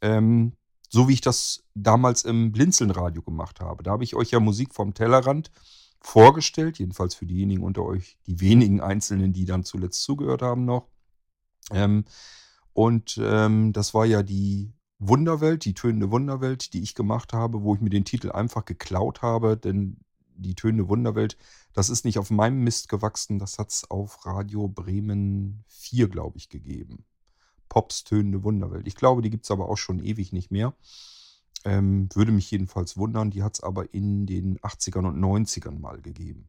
Ähm, 0.00 0.52
so 0.88 1.08
wie 1.08 1.14
ich 1.14 1.20
das 1.20 1.64
damals 1.74 2.22
im 2.22 2.52
Blinzeln-Radio 2.52 3.20
gemacht 3.20 3.58
habe. 3.60 3.82
Da 3.82 3.90
habe 3.90 4.04
ich 4.04 4.14
euch 4.14 4.30
ja 4.30 4.38
Musik 4.38 4.72
vom 4.72 4.94
Tellerrand 4.94 5.50
vorgestellt, 6.00 6.78
jedenfalls 6.78 7.16
für 7.16 7.26
diejenigen 7.26 7.64
unter 7.64 7.82
euch, 7.82 8.16
die 8.28 8.40
wenigen 8.40 8.80
Einzelnen, 8.80 9.32
die 9.32 9.44
dann 9.44 9.64
zuletzt 9.64 10.04
zugehört 10.04 10.42
haben 10.42 10.64
noch. 10.64 10.86
Ähm, 11.72 12.04
und 12.72 13.18
ähm, 13.20 13.72
das 13.72 13.92
war 13.92 14.06
ja 14.06 14.22
die 14.22 14.72
Wunderwelt, 14.98 15.64
die 15.64 15.74
tönende 15.74 16.10
Wunderwelt, 16.10 16.72
die 16.72 16.82
ich 16.82 16.94
gemacht 16.94 17.32
habe, 17.32 17.62
wo 17.62 17.74
ich 17.74 17.80
mir 17.80 17.90
den 17.90 18.04
Titel 18.04 18.32
einfach 18.32 18.64
geklaut 18.64 19.22
habe, 19.22 19.56
denn 19.56 19.98
die 20.36 20.54
tönende 20.54 20.88
Wunderwelt, 20.88 21.36
das 21.72 21.90
ist 21.90 22.04
nicht 22.04 22.18
auf 22.18 22.30
meinem 22.30 22.62
Mist 22.64 22.88
gewachsen, 22.88 23.38
das 23.38 23.58
hat 23.58 23.70
es 23.70 23.90
auf 23.90 24.24
Radio 24.24 24.68
Bremen 24.68 25.64
4, 25.68 26.08
glaube 26.08 26.38
ich, 26.38 26.48
gegeben. 26.48 27.04
Pops 27.68 28.04
tönende 28.04 28.42
Wunderwelt. 28.42 28.86
Ich 28.86 28.96
glaube, 28.96 29.22
die 29.22 29.30
gibt 29.30 29.44
es 29.44 29.50
aber 29.50 29.68
auch 29.68 29.76
schon 29.76 29.98
ewig 29.98 30.32
nicht 30.32 30.50
mehr. 30.50 30.74
Ähm, 31.64 32.08
würde 32.14 32.32
mich 32.32 32.50
jedenfalls 32.50 32.96
wundern. 32.96 33.30
Die 33.30 33.42
hat 33.42 33.54
es 33.54 33.62
aber 33.62 33.92
in 33.92 34.26
den 34.26 34.58
80ern 34.60 35.08
und 35.08 35.18
90ern 35.18 35.78
mal 35.78 36.00
gegeben. 36.00 36.48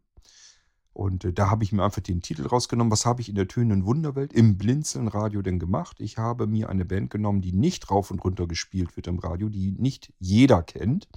Und 0.98 1.26
äh, 1.26 1.32
da 1.32 1.52
habe 1.52 1.64
ich 1.64 1.72
mir 1.72 1.84
einfach 1.84 2.02
den 2.02 2.24
Titel 2.24 2.48
rausgenommen. 2.48 2.92
Was 2.92 3.06
habe 3.06 3.22
ich 3.22 3.30
in 3.30 3.36
der 3.36 3.48
tönenden 3.48 3.86
Wunderwelt 3.86 4.34
im 4.34 4.58
Blinzeln-Radio 4.58 5.44
denn 5.44 5.60
gemacht? 5.60 6.00
Ich 6.00 6.18
habe 6.18 6.48
mir 6.48 6.70
eine 6.70 6.86
Band 6.86 7.12
genommen, 7.12 7.42
die 7.42 7.54
nicht 7.54 7.92
rauf 7.92 8.10
und 8.10 8.24
runter 8.24 8.48
gespielt 8.48 8.96
wird 8.98 9.06
im 9.06 9.20
Radio, 9.20 9.48
die 9.48 9.74
nicht 9.74 10.12
jeder 10.18 10.64
kennt. 10.64 11.08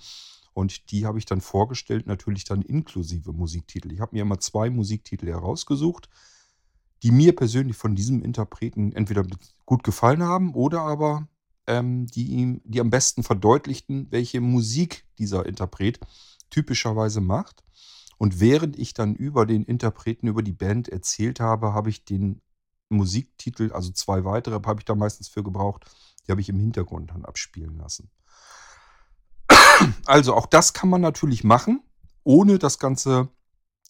Und 0.52 0.90
die 0.90 1.06
habe 1.06 1.16
ich 1.16 1.25
dann 1.25 1.40
vorgestellt, 1.40 2.06
natürlich 2.06 2.44
dann 2.44 2.60
inklusive 2.60 3.32
Musiktitel. 3.32 3.90
Ich 3.90 4.00
habe 4.00 4.14
mir 4.14 4.20
immer 4.20 4.38
zwei 4.38 4.68
Musiktitel 4.68 5.28
herausgesucht, 5.28 6.10
die 7.02 7.10
mir 7.10 7.34
persönlich 7.34 7.78
von 7.78 7.94
diesem 7.94 8.22
Interpreten 8.22 8.92
entweder 8.92 9.25
gut 9.64 9.82
gefallen 9.82 10.22
haben 10.22 10.52
oder 10.52 10.82
aber 10.82 11.26
ähm, 11.66 12.06
die 12.06 12.26
ihm, 12.26 12.60
die 12.64 12.82
am 12.82 12.90
besten 12.90 13.22
verdeutlichten, 13.22 14.08
welche 14.10 14.42
Musik 14.42 15.06
dieser 15.18 15.46
Interpret 15.46 16.00
typischerweise 16.50 17.22
macht. 17.22 17.64
Und 18.20 18.38
während 18.38 18.78
ich 18.78 18.92
dann 18.92 19.14
über 19.14 19.46
den 19.46 19.64
Interpreten, 19.64 20.26
über 20.26 20.42
die 20.42 20.52
Band 20.52 20.90
erzählt 20.90 21.40
habe, 21.40 21.72
habe 21.72 21.88
ich 21.88 22.04
den 22.04 22.42
Musiktitel, 22.90 23.72
also 23.72 23.92
zwei 23.92 24.26
weitere, 24.26 24.56
habe 24.56 24.78
ich 24.78 24.84
da 24.84 24.94
meistens 24.94 25.28
für 25.28 25.42
gebraucht, 25.42 25.86
die 26.26 26.30
habe 26.30 26.42
ich 26.42 26.50
im 26.50 26.60
Hintergrund 26.60 27.12
dann 27.12 27.24
abspielen 27.24 27.78
lassen. 27.78 28.10
Also 30.04 30.34
auch 30.34 30.44
das 30.44 30.74
kann 30.74 30.90
man 30.90 31.00
natürlich 31.00 31.44
machen, 31.44 31.82
ohne 32.22 32.58
das 32.58 32.78
Ganze, 32.78 33.30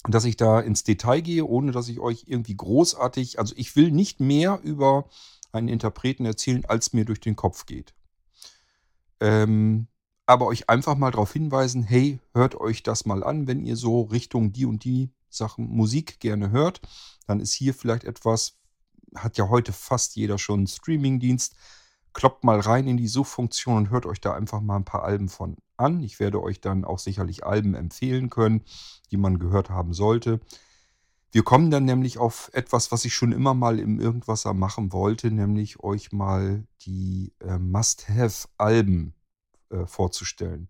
dass 0.04 0.24
ich 0.24 0.36
da 0.36 0.60
ins 0.60 0.84
Detail 0.84 1.22
gehe, 1.22 1.44
ohne 1.44 1.72
dass 1.72 1.88
ich 1.88 1.98
euch 1.98 2.26
irgendwie 2.28 2.56
großartig, 2.56 3.40
also 3.40 3.52
ich 3.56 3.74
will 3.74 3.90
nicht 3.90 4.20
mehr 4.20 4.60
über 4.62 5.08
einen 5.50 5.66
Interpreten 5.66 6.24
erzählen, 6.24 6.64
als 6.66 6.92
mir 6.92 7.04
durch 7.04 7.18
den 7.18 7.34
Kopf 7.34 7.66
geht. 7.66 7.94
Ähm, 9.18 9.88
aber 10.30 10.46
euch 10.46 10.70
einfach 10.70 10.96
mal 10.96 11.10
darauf 11.10 11.32
hinweisen, 11.32 11.82
hey, 11.82 12.20
hört 12.34 12.54
euch 12.54 12.84
das 12.84 13.04
mal 13.04 13.24
an, 13.24 13.48
wenn 13.48 13.64
ihr 13.64 13.74
so 13.74 14.02
Richtung 14.02 14.52
die 14.52 14.64
und 14.64 14.84
die 14.84 15.10
Sachen 15.28 15.68
Musik 15.68 16.20
gerne 16.20 16.52
hört, 16.52 16.80
dann 17.26 17.40
ist 17.40 17.52
hier 17.52 17.74
vielleicht 17.74 18.04
etwas, 18.04 18.56
hat 19.16 19.38
ja 19.38 19.48
heute 19.48 19.72
fast 19.72 20.14
jeder 20.14 20.38
schon 20.38 20.60
einen 20.60 20.66
Streamingdienst. 20.68 21.56
Kloppt 22.12 22.44
mal 22.44 22.60
rein 22.60 22.86
in 22.86 22.96
die 22.96 23.08
Suchfunktion 23.08 23.76
und 23.76 23.90
hört 23.90 24.06
euch 24.06 24.20
da 24.20 24.32
einfach 24.34 24.60
mal 24.60 24.76
ein 24.76 24.84
paar 24.84 25.02
Alben 25.02 25.28
von 25.28 25.56
an. 25.76 26.00
Ich 26.00 26.20
werde 26.20 26.40
euch 26.40 26.60
dann 26.60 26.84
auch 26.84 27.00
sicherlich 27.00 27.44
Alben 27.44 27.74
empfehlen 27.74 28.30
können, 28.30 28.62
die 29.10 29.16
man 29.16 29.40
gehört 29.40 29.68
haben 29.68 29.94
sollte. 29.94 30.38
Wir 31.32 31.42
kommen 31.42 31.72
dann 31.72 31.84
nämlich 31.84 32.18
auf 32.18 32.50
etwas, 32.52 32.92
was 32.92 33.04
ich 33.04 33.14
schon 33.14 33.32
immer 33.32 33.54
mal 33.54 33.80
im 33.80 33.98
Irgendwasser 33.98 34.54
machen 34.54 34.92
wollte, 34.92 35.32
nämlich 35.32 35.82
euch 35.82 36.12
mal 36.12 36.64
die 36.82 37.32
äh, 37.40 37.58
Must-Have-Alben 37.58 39.14
äh, 39.70 39.86
vorzustellen. 39.86 40.68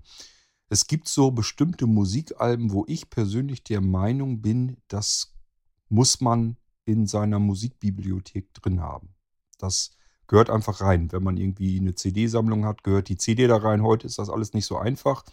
Es 0.69 0.87
gibt 0.87 1.09
so 1.09 1.33
bestimmte 1.33 1.87
Musikalben, 1.87 2.73
wo 2.73 2.85
ich 2.87 3.11
persönlich 3.11 3.65
der 3.65 3.81
Meinung 3.81 4.41
bin, 4.41 4.77
das 4.87 5.35
muss 5.89 6.21
man 6.21 6.57
in 6.85 7.07
seiner 7.07 7.39
Musikbibliothek 7.39 8.55
drin 8.55 8.81
haben. 8.81 9.15
Das 9.59 9.91
gehört 10.29 10.49
einfach 10.49 10.81
rein. 10.81 11.11
Wenn 11.11 11.25
man 11.25 11.37
irgendwie 11.37 11.81
eine 11.81 11.97
CD-Sammlung 11.97 12.65
hat, 12.65 12.85
gehört 12.85 13.09
die 13.09 13.17
CD 13.17 13.49
da 13.49 13.57
rein. 13.57 13.83
Heute 13.83 14.07
ist 14.07 14.19
das 14.19 14.31
alles 14.31 14.55
nicht 14.55 14.67
so 14.67 14.79
einfach. 14.79 15.25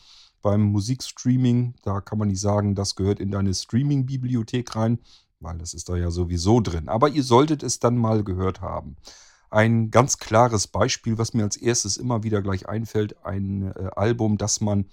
Beim 0.41 0.61
Musikstreaming, 0.61 1.75
da 1.83 2.01
kann 2.01 2.17
man 2.17 2.29
nicht 2.29 2.41
sagen, 2.41 2.73
das 2.73 2.95
gehört 2.95 3.19
in 3.19 3.31
deine 3.31 3.53
Streaming-Bibliothek 3.53 4.75
rein, 4.75 4.99
weil 5.39 5.59
das 5.59 5.75
ist 5.75 5.89
da 5.89 5.95
ja 5.95 6.09
sowieso 6.09 6.61
drin. 6.61 6.89
Aber 6.89 7.09
ihr 7.09 7.23
solltet 7.23 7.61
es 7.61 7.79
dann 7.79 7.95
mal 7.95 8.23
gehört 8.23 8.61
haben. 8.61 8.95
Ein 9.49 9.91
ganz 9.91 10.17
klares 10.17 10.67
Beispiel, 10.67 11.17
was 11.17 11.33
mir 11.33 11.43
als 11.43 11.57
erstes 11.57 11.97
immer 11.97 12.23
wieder 12.23 12.41
gleich 12.41 12.67
einfällt, 12.67 13.25
ein 13.25 13.71
äh, 13.71 13.89
Album, 13.95 14.37
das 14.37 14.61
man 14.61 14.87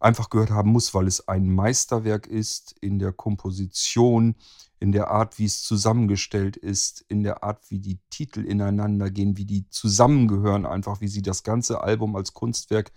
einfach 0.00 0.30
gehört 0.30 0.50
haben 0.50 0.70
muss, 0.70 0.94
weil 0.94 1.06
es 1.06 1.28
ein 1.28 1.48
Meisterwerk 1.48 2.26
ist 2.26 2.76
in 2.80 2.98
der 2.98 3.12
Komposition, 3.12 4.34
in 4.80 4.92
der 4.92 5.10
Art, 5.10 5.38
wie 5.38 5.46
es 5.46 5.62
zusammengestellt 5.62 6.56
ist, 6.56 7.04
in 7.08 7.22
der 7.22 7.42
Art, 7.42 7.70
wie 7.70 7.78
die 7.78 8.00
Titel 8.10 8.44
ineinander 8.44 9.10
gehen, 9.10 9.38
wie 9.38 9.46
die 9.46 9.68
zusammengehören, 9.70 10.66
einfach 10.66 11.00
wie 11.00 11.08
sie 11.08 11.22
das 11.22 11.42
ganze 11.42 11.80
Album 11.80 12.16
als 12.16 12.34
Kunstwerk 12.34 12.92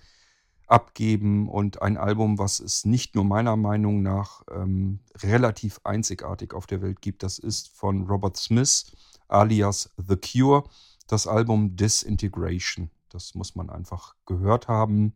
abgeben. 0.66 1.48
Und 1.48 1.82
ein 1.82 1.96
Album, 1.96 2.40
was 2.40 2.60
es 2.60 2.84
nicht 2.84 3.16
nur 3.16 3.24
meiner 3.24 3.56
Meinung 3.56 4.02
nach 4.02 4.42
ähm, 4.52 5.00
relativ 5.22 5.80
einzigartig 5.84 6.54
auf 6.54 6.68
der 6.68 6.82
Welt 6.82 7.02
gibt, 7.02 7.24
das 7.24 7.40
ist 7.40 7.70
von 7.70 8.08
Robert 8.08 8.36
Smith 8.36 8.92
alias 9.28 9.94
The 9.98 10.16
Cure 10.16 10.64
das 11.08 11.26
Album 11.26 11.76
Disintegration. 11.76 12.92
Das 13.10 13.34
muss 13.34 13.56
man 13.56 13.70
einfach 13.70 14.16
gehört 14.26 14.68
haben. 14.68 15.16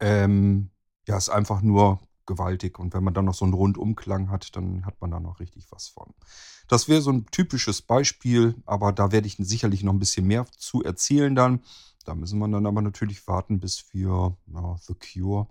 Ähm, 0.00 0.70
ja, 1.06 1.16
ist 1.16 1.28
einfach 1.28 1.62
nur 1.62 2.00
gewaltig. 2.26 2.78
Und 2.78 2.92
wenn 2.92 3.04
man 3.04 3.14
dann 3.14 3.24
noch 3.24 3.34
so 3.34 3.44
einen 3.44 3.54
Rundumklang 3.54 4.30
hat, 4.30 4.54
dann 4.56 4.84
hat 4.84 5.00
man 5.00 5.10
da 5.10 5.20
noch 5.20 5.40
richtig 5.40 5.70
was 5.70 5.88
von. 5.88 6.12
Das 6.68 6.88
wäre 6.88 7.00
so 7.00 7.10
ein 7.10 7.26
typisches 7.26 7.80
Beispiel, 7.80 8.54
aber 8.66 8.92
da 8.92 9.12
werde 9.12 9.26
ich 9.26 9.36
sicherlich 9.38 9.82
noch 9.82 9.92
ein 9.92 9.98
bisschen 9.98 10.26
mehr 10.26 10.44
zu 10.56 10.82
erzählen 10.82 11.34
dann. 11.34 11.62
Da 12.04 12.14
müssen 12.14 12.38
wir 12.38 12.48
dann 12.48 12.66
aber 12.66 12.82
natürlich 12.82 13.26
warten, 13.26 13.60
bis 13.60 13.92
wir 13.92 14.36
ja, 14.46 14.76
The 14.80 14.94
Cure 14.94 15.48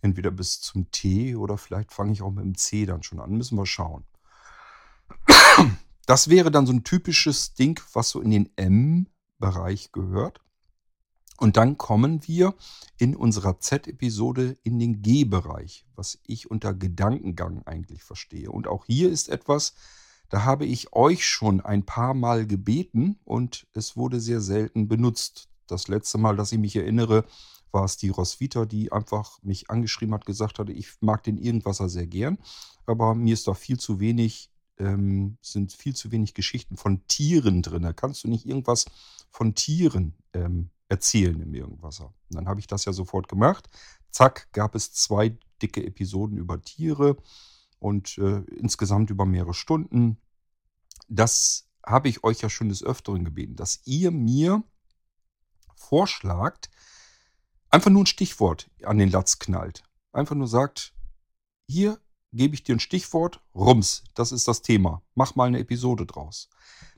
entweder 0.00 0.30
bis 0.30 0.60
zum 0.60 0.90
T 0.90 1.34
oder 1.36 1.58
vielleicht 1.58 1.92
fange 1.92 2.12
ich 2.12 2.22
auch 2.22 2.30
mit 2.30 2.44
dem 2.44 2.56
C 2.56 2.86
dann 2.86 3.02
schon 3.02 3.20
an. 3.20 3.30
Müssen 3.30 3.56
wir 3.56 3.66
schauen. 3.66 4.04
Das 6.08 6.30
wäre 6.30 6.50
dann 6.50 6.64
so 6.64 6.72
ein 6.72 6.84
typisches 6.84 7.52
Ding, 7.52 7.78
was 7.92 8.08
so 8.08 8.22
in 8.22 8.30
den 8.30 8.48
M-Bereich 8.56 9.92
gehört. 9.92 10.40
Und 11.36 11.58
dann 11.58 11.76
kommen 11.76 12.26
wir 12.26 12.54
in 12.96 13.14
unserer 13.14 13.60
Z-Episode 13.60 14.56
in 14.62 14.78
den 14.78 15.02
G-Bereich, 15.02 15.84
was 15.96 16.18
ich 16.26 16.50
unter 16.50 16.72
Gedankengang 16.72 17.62
eigentlich 17.66 18.02
verstehe. 18.02 18.50
Und 18.50 18.68
auch 18.68 18.86
hier 18.86 19.10
ist 19.10 19.28
etwas, 19.28 19.74
da 20.30 20.46
habe 20.46 20.64
ich 20.64 20.94
euch 20.94 21.26
schon 21.26 21.60
ein 21.60 21.84
paar 21.84 22.14
Mal 22.14 22.46
gebeten 22.46 23.18
und 23.26 23.66
es 23.74 23.94
wurde 23.94 24.18
sehr 24.18 24.40
selten 24.40 24.88
benutzt. 24.88 25.50
Das 25.66 25.88
letzte 25.88 26.16
Mal, 26.16 26.36
dass 26.36 26.52
ich 26.52 26.58
mich 26.58 26.74
erinnere, 26.74 27.26
war 27.70 27.84
es 27.84 27.98
die 27.98 28.08
Roswitha, 28.08 28.64
die 28.64 28.92
einfach 28.92 29.42
mich 29.42 29.68
angeschrieben 29.68 30.14
hat, 30.14 30.24
gesagt 30.24 30.58
hatte, 30.58 30.72
ich 30.72 30.88
mag 31.00 31.22
den 31.22 31.36
Irgendwasser 31.36 31.90
sehr 31.90 32.06
gern, 32.06 32.38
aber 32.86 33.14
mir 33.14 33.34
ist 33.34 33.46
da 33.46 33.52
viel 33.52 33.78
zu 33.78 34.00
wenig 34.00 34.50
ähm, 34.78 35.38
sind 35.40 35.72
viel 35.72 35.94
zu 35.94 36.10
wenig 36.12 36.34
Geschichten 36.34 36.76
von 36.76 37.06
Tieren 37.06 37.62
drin. 37.62 37.82
Da 37.82 37.92
kannst 37.92 38.24
du 38.24 38.28
nicht 38.28 38.46
irgendwas 38.46 38.86
von 39.30 39.54
Tieren 39.54 40.14
ähm, 40.32 40.70
erzählen 40.88 41.40
im 41.40 41.54
Irgendwasser. 41.54 42.06
Und 42.06 42.36
dann 42.36 42.48
habe 42.48 42.60
ich 42.60 42.66
das 42.66 42.84
ja 42.84 42.92
sofort 42.92 43.28
gemacht. 43.28 43.68
Zack, 44.10 44.48
gab 44.52 44.74
es 44.74 44.92
zwei 44.92 45.36
dicke 45.60 45.84
Episoden 45.84 46.38
über 46.38 46.62
Tiere 46.62 47.16
und 47.78 48.18
äh, 48.18 48.40
insgesamt 48.56 49.10
über 49.10 49.26
mehrere 49.26 49.54
Stunden. 49.54 50.18
Das 51.08 51.68
habe 51.84 52.08
ich 52.08 52.24
euch 52.24 52.40
ja 52.40 52.50
schon 52.50 52.68
des 52.68 52.82
Öfteren 52.82 53.24
gebeten, 53.24 53.56
dass 53.56 53.80
ihr 53.84 54.10
mir 54.10 54.62
vorschlagt, 55.74 56.70
einfach 57.70 57.90
nur 57.90 58.02
ein 58.02 58.06
Stichwort 58.06 58.70
an 58.82 58.98
den 58.98 59.10
Latz 59.10 59.38
knallt. 59.38 59.82
Einfach 60.12 60.34
nur 60.34 60.48
sagt, 60.48 60.94
hier 61.66 62.00
gebe 62.32 62.54
ich 62.54 62.62
dir 62.62 62.76
ein 62.76 62.80
Stichwort, 62.80 63.40
Rums, 63.54 64.04
das 64.14 64.32
ist 64.32 64.48
das 64.48 64.62
Thema. 64.62 65.02
Mach 65.14 65.34
mal 65.34 65.46
eine 65.46 65.58
Episode 65.58 66.06
draus. 66.06 66.48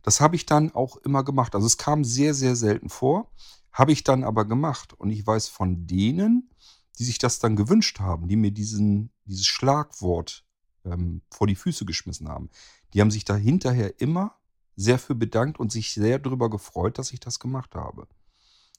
Das 0.02 0.20
habe 0.20 0.36
ich 0.36 0.46
dann 0.46 0.72
auch 0.72 0.96
immer 0.98 1.24
gemacht. 1.24 1.54
Also 1.54 1.66
es 1.66 1.76
kam 1.76 2.04
sehr, 2.04 2.34
sehr 2.34 2.56
selten 2.56 2.88
vor, 2.88 3.30
habe 3.72 3.92
ich 3.92 4.04
dann 4.04 4.24
aber 4.24 4.44
gemacht. 4.44 4.94
Und 4.94 5.10
ich 5.10 5.26
weiß 5.26 5.48
von 5.48 5.86
denen, 5.86 6.50
die 6.98 7.04
sich 7.04 7.18
das 7.18 7.38
dann 7.38 7.56
gewünscht 7.56 8.00
haben, 8.00 8.28
die 8.28 8.36
mir 8.36 8.50
diesen, 8.50 9.10
dieses 9.24 9.46
Schlagwort 9.46 10.44
ähm, 10.84 11.22
vor 11.30 11.46
die 11.46 11.54
Füße 11.54 11.84
geschmissen 11.84 12.28
haben, 12.28 12.50
die 12.92 13.00
haben 13.00 13.10
sich 13.10 13.24
da 13.24 13.36
hinterher 13.36 14.00
immer 14.00 14.36
sehr 14.76 14.98
für 14.98 15.14
bedankt 15.14 15.60
und 15.60 15.70
sich 15.70 15.92
sehr 15.92 16.18
darüber 16.18 16.50
gefreut, 16.50 16.98
dass 16.98 17.12
ich 17.12 17.20
das 17.20 17.38
gemacht 17.38 17.74
habe. 17.74 18.08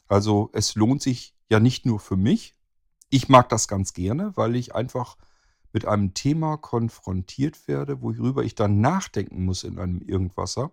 Also 0.08 0.50
es 0.54 0.76
lohnt 0.76 1.02
sich 1.02 1.36
ja 1.50 1.60
nicht 1.60 1.86
nur 1.86 2.00
für 2.00 2.18
mich. 2.18 2.56
Ich 3.10 3.30
mag 3.30 3.50
das 3.50 3.68
ganz 3.68 3.94
gerne, 3.94 4.34
weil 4.36 4.56
ich 4.56 4.76
einfach 4.76 5.18
mit 5.74 5.86
einem 5.86 6.14
Thema 6.14 6.58
konfrontiert 6.58 7.68
werde, 7.68 8.02
worüber 8.02 8.44
ich 8.44 8.56
dann 8.56 8.82
nachdenken 8.82 9.46
muss 9.46 9.64
in 9.64 9.80
einem 9.80 10.02
Irgendwasser, 10.02 10.72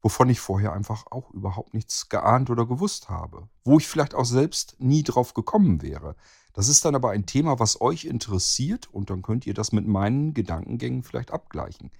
wovon 0.00 0.28
ich 0.28 0.40
vorher 0.40 0.72
einfach 0.72 1.06
auch 1.10 1.30
überhaupt 1.30 1.74
nichts 1.74 2.08
geahnt 2.08 2.50
oder 2.50 2.66
gewusst 2.66 3.08
habe, 3.08 3.48
wo 3.64 3.78
ich 3.78 3.86
vielleicht 3.86 4.14
auch 4.14 4.24
selbst 4.24 4.76
nie 4.78 5.02
drauf 5.02 5.34
gekommen 5.34 5.82
wäre. 5.82 6.16
Das 6.52 6.68
ist 6.68 6.84
dann 6.84 6.94
aber 6.94 7.10
ein 7.10 7.26
Thema, 7.26 7.58
was 7.58 7.80
euch 7.80 8.04
interessiert 8.04 8.88
und 8.92 9.10
dann 9.10 9.22
könnt 9.22 9.46
ihr 9.46 9.54
das 9.54 9.72
mit 9.72 9.86
meinen 9.86 10.34
Gedankengängen 10.34 11.02
vielleicht 11.02 11.30
abgleichen. 11.30 11.90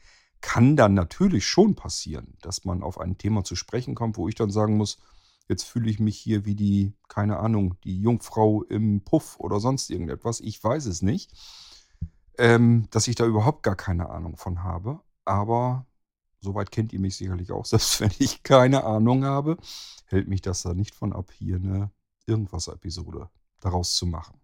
Kann 0.40 0.76
dann 0.76 0.94
natürlich 0.94 1.46
schon 1.46 1.74
passieren, 1.74 2.36
dass 2.42 2.64
man 2.64 2.82
auf 2.82 3.00
ein 3.00 3.18
Thema 3.18 3.44
zu 3.44 3.56
sprechen 3.56 3.94
kommt, 3.94 4.16
wo 4.16 4.28
ich 4.28 4.34
dann 4.34 4.50
sagen 4.50 4.76
muss, 4.76 4.98
jetzt 5.48 5.64
fühle 5.64 5.90
ich 5.90 5.98
mich 5.98 6.16
hier 6.18 6.44
wie 6.44 6.54
die, 6.54 6.92
keine 7.08 7.38
Ahnung, 7.38 7.76
die 7.84 8.00
Jungfrau 8.00 8.62
im 8.64 9.02
Puff 9.02 9.38
oder 9.40 9.60
sonst 9.60 9.90
irgendetwas. 9.90 10.40
Ich 10.40 10.62
weiß 10.62 10.86
es 10.86 11.02
nicht, 11.02 11.32
ähm, 12.38 12.88
dass 12.90 13.08
ich 13.08 13.16
da 13.16 13.26
überhaupt 13.26 13.62
gar 13.62 13.76
keine 13.76 14.08
Ahnung 14.08 14.36
von 14.36 14.62
habe. 14.62 15.00
Aber 15.24 15.86
soweit 16.40 16.70
kennt 16.70 16.92
ihr 16.92 17.00
mich 17.00 17.16
sicherlich 17.16 17.52
auch. 17.52 17.64
Selbst 17.66 18.00
wenn 18.00 18.12
ich 18.18 18.42
keine 18.42 18.84
Ahnung 18.84 19.24
habe, 19.24 19.58
hält 20.06 20.28
mich 20.28 20.40
das 20.40 20.62
da 20.62 20.74
nicht 20.74 20.94
von 20.94 21.12
ab, 21.12 21.32
hier 21.32 21.56
eine 21.56 21.90
Irgendwas-Episode 22.26 23.28
daraus 23.60 23.94
zu 23.94 24.06
machen. 24.06 24.40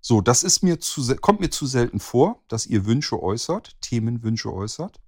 So, 0.00 0.20
das 0.20 0.42
ist 0.42 0.62
mir 0.62 0.80
zu, 0.80 1.14
kommt 1.16 1.40
mir 1.40 1.50
zu 1.50 1.66
selten 1.66 2.00
vor, 2.00 2.42
dass 2.48 2.66
ihr 2.66 2.86
Wünsche 2.86 3.22
äußert, 3.22 3.80
Themenwünsche 3.80 4.52
äußert. 4.52 5.00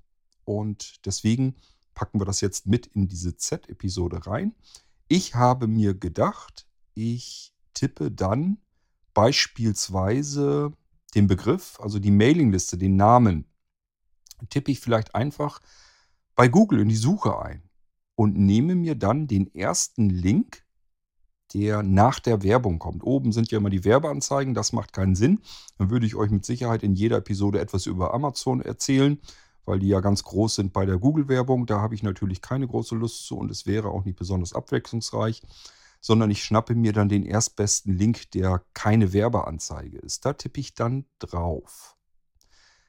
Und 0.45 1.05
deswegen 1.05 1.57
packen 1.95 2.21
wir 2.21 2.27
das 2.27 2.41
jetzt 2.41 2.67
mit 2.67 2.87
in 2.89 3.09
diese 3.09 3.37
Z-Episode 3.37 4.27
rein. 4.27 4.55
Ich 5.09 5.35
habe 5.35 5.67
mir 5.67 5.95
gedacht, 5.95 6.67
ich 6.95 7.53
tippe 7.73 8.11
dann 8.11 8.59
beispielsweise 9.15 10.73
den 11.15 11.27
Begriff, 11.27 11.79
also 11.81 11.99
die 11.99 12.11
Mailingliste, 12.11 12.77
den 12.79 12.97
Namen, 12.97 13.47
tippe 14.51 14.71
ich 14.71 14.81
vielleicht 14.81 15.15
einfach 15.15 15.61
bei 16.35 16.49
Google 16.49 16.81
in 16.81 16.89
die 16.89 16.97
Suche 16.97 17.41
ein 17.41 17.63
und 18.15 18.37
nehme 18.37 18.75
mir 18.75 18.95
dann 18.95 19.27
den 19.27 19.53
ersten 19.55 20.11
Link 20.11 20.65
der 21.53 21.85
nach 21.85 22.19
der 22.19 22.43
Werbung 22.43 22.81
kommt. 22.81 23.05
Oben 23.05 23.33
sind 23.33 23.51
ja 23.51 23.59
immer 23.59 23.71
die 23.71 23.85
Werbeanzeigen, 23.85 24.55
das 24.55 24.73
macht 24.73 24.93
keinen 24.93 25.15
Sinn. 25.15 25.41
Dann 25.79 25.89
würde 25.89 26.05
ich 26.05 26.17
euch 26.17 26.31
mit 26.31 26.45
Sicherheit 26.45 26.83
in 26.83 26.95
jeder 26.95 27.19
Episode 27.19 27.61
etwas 27.61 27.87
über 27.87 28.13
Amazon 28.13 28.61
erzählen, 28.61 29.21
weil 29.65 29.79
die 29.79 29.89
ja 29.89 30.01
ganz 30.01 30.25
groß 30.25 30.57
sind 30.57 30.73
bei 30.73 30.85
der 30.85 30.99
Google-Werbung. 30.99 31.67
Da 31.67 31.81
habe 31.81 31.95
ich 31.95 32.03
natürlich 32.03 32.43
keine 32.43 32.67
große 32.67 32.97
Lust 32.97 33.27
zu 33.27 33.39
und 33.39 33.51
es 33.53 33.67
wäre 33.67 33.89
auch 33.89 34.05
nicht 34.05 34.19
besonders 34.19 34.53
abwechslungsreich, 34.53 35.43
sondern 36.05 36.31
ich 36.31 36.45
schnappe 36.45 36.75
mir 36.75 36.93
dann 36.93 37.09
den 37.09 37.25
erstbesten 37.25 37.97
Link, 37.97 38.31
der 38.33 38.63
keine 38.75 39.15
Werbeanzeige 39.15 39.97
ist. 40.01 40.27
Da 40.27 40.35
tippe 40.35 40.61
ich 40.61 40.75
dann 40.75 41.07
drauf. 41.19 41.97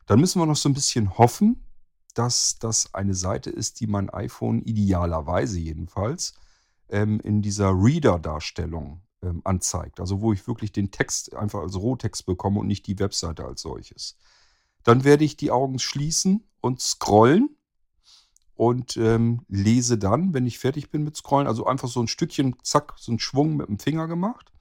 Dann 0.05 0.19
müssen 0.19 0.41
wir 0.41 0.45
noch 0.45 0.57
so 0.57 0.67
ein 0.67 0.74
bisschen 0.74 1.17
hoffen, 1.17 1.65
dass 2.13 2.60
das 2.60 2.93
eine 2.93 3.13
Seite 3.13 3.51
ist, 3.51 3.79
die 3.79 3.88
mein 3.88 4.10
iPhone 4.10 4.62
idealerweise 4.62 5.57
jedenfalls 5.60 6.34
ähm, 6.89 7.22
in 7.22 7.41
dieser 7.41 7.69
Reader-Darstellung 7.69 9.01
ähm, 9.22 9.39
anzeigt. 9.45 10.01
Also 10.01 10.19
wo 10.19 10.34
ich 10.34 10.45
wirklich 10.45 10.74
den 10.74 10.91
Text 10.91 11.36
einfach 11.36 11.62
als 11.62 11.77
Rohtext 11.77 12.25
bekomme 12.25 12.60
und 12.60 12.67
nicht 12.67 12.86
die 12.86 13.00
Webseite 13.00 13.45
als 13.45 13.62
solches. 13.62 14.17
Dann 14.84 15.05
werde 15.05 15.24
ich 15.24 15.38
die 15.38 15.51
Augen 15.51 15.79
schließen 15.79 16.43
und 16.60 16.81
scrollen 16.81 17.55
und 18.56 18.98
ähm, 18.98 19.42
lese 19.48 19.98
dann, 19.98 20.34
wenn 20.34 20.48
ich 20.48 20.60
fertig 20.60 20.90
bin 20.90 21.04
mit 21.04 21.18
Scrollen, 21.18 21.48
also 21.48 21.66
einfach 21.66 21.90
so 21.90 22.02
ein 22.02 22.08
Stückchen, 22.08 22.56
zack, 22.64 22.94
so 22.98 23.12
einen 23.12 23.20
Schwung 23.20 23.58
mit 23.58 23.68
dem 23.68 23.80
Finger 23.80 24.08
gemacht. 24.08 24.52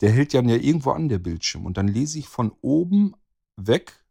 Der 0.00 0.10
hält 0.10 0.32
ja 0.32 0.40
irgendwo 0.40 0.90
an 0.92 1.08
der 1.08 1.18
Bildschirm. 1.18 1.66
Und 1.66 1.76
dann 1.76 1.88
lese 1.88 2.18
ich 2.18 2.28
von 2.28 2.52
oben 2.62 3.14
weg 3.56 4.04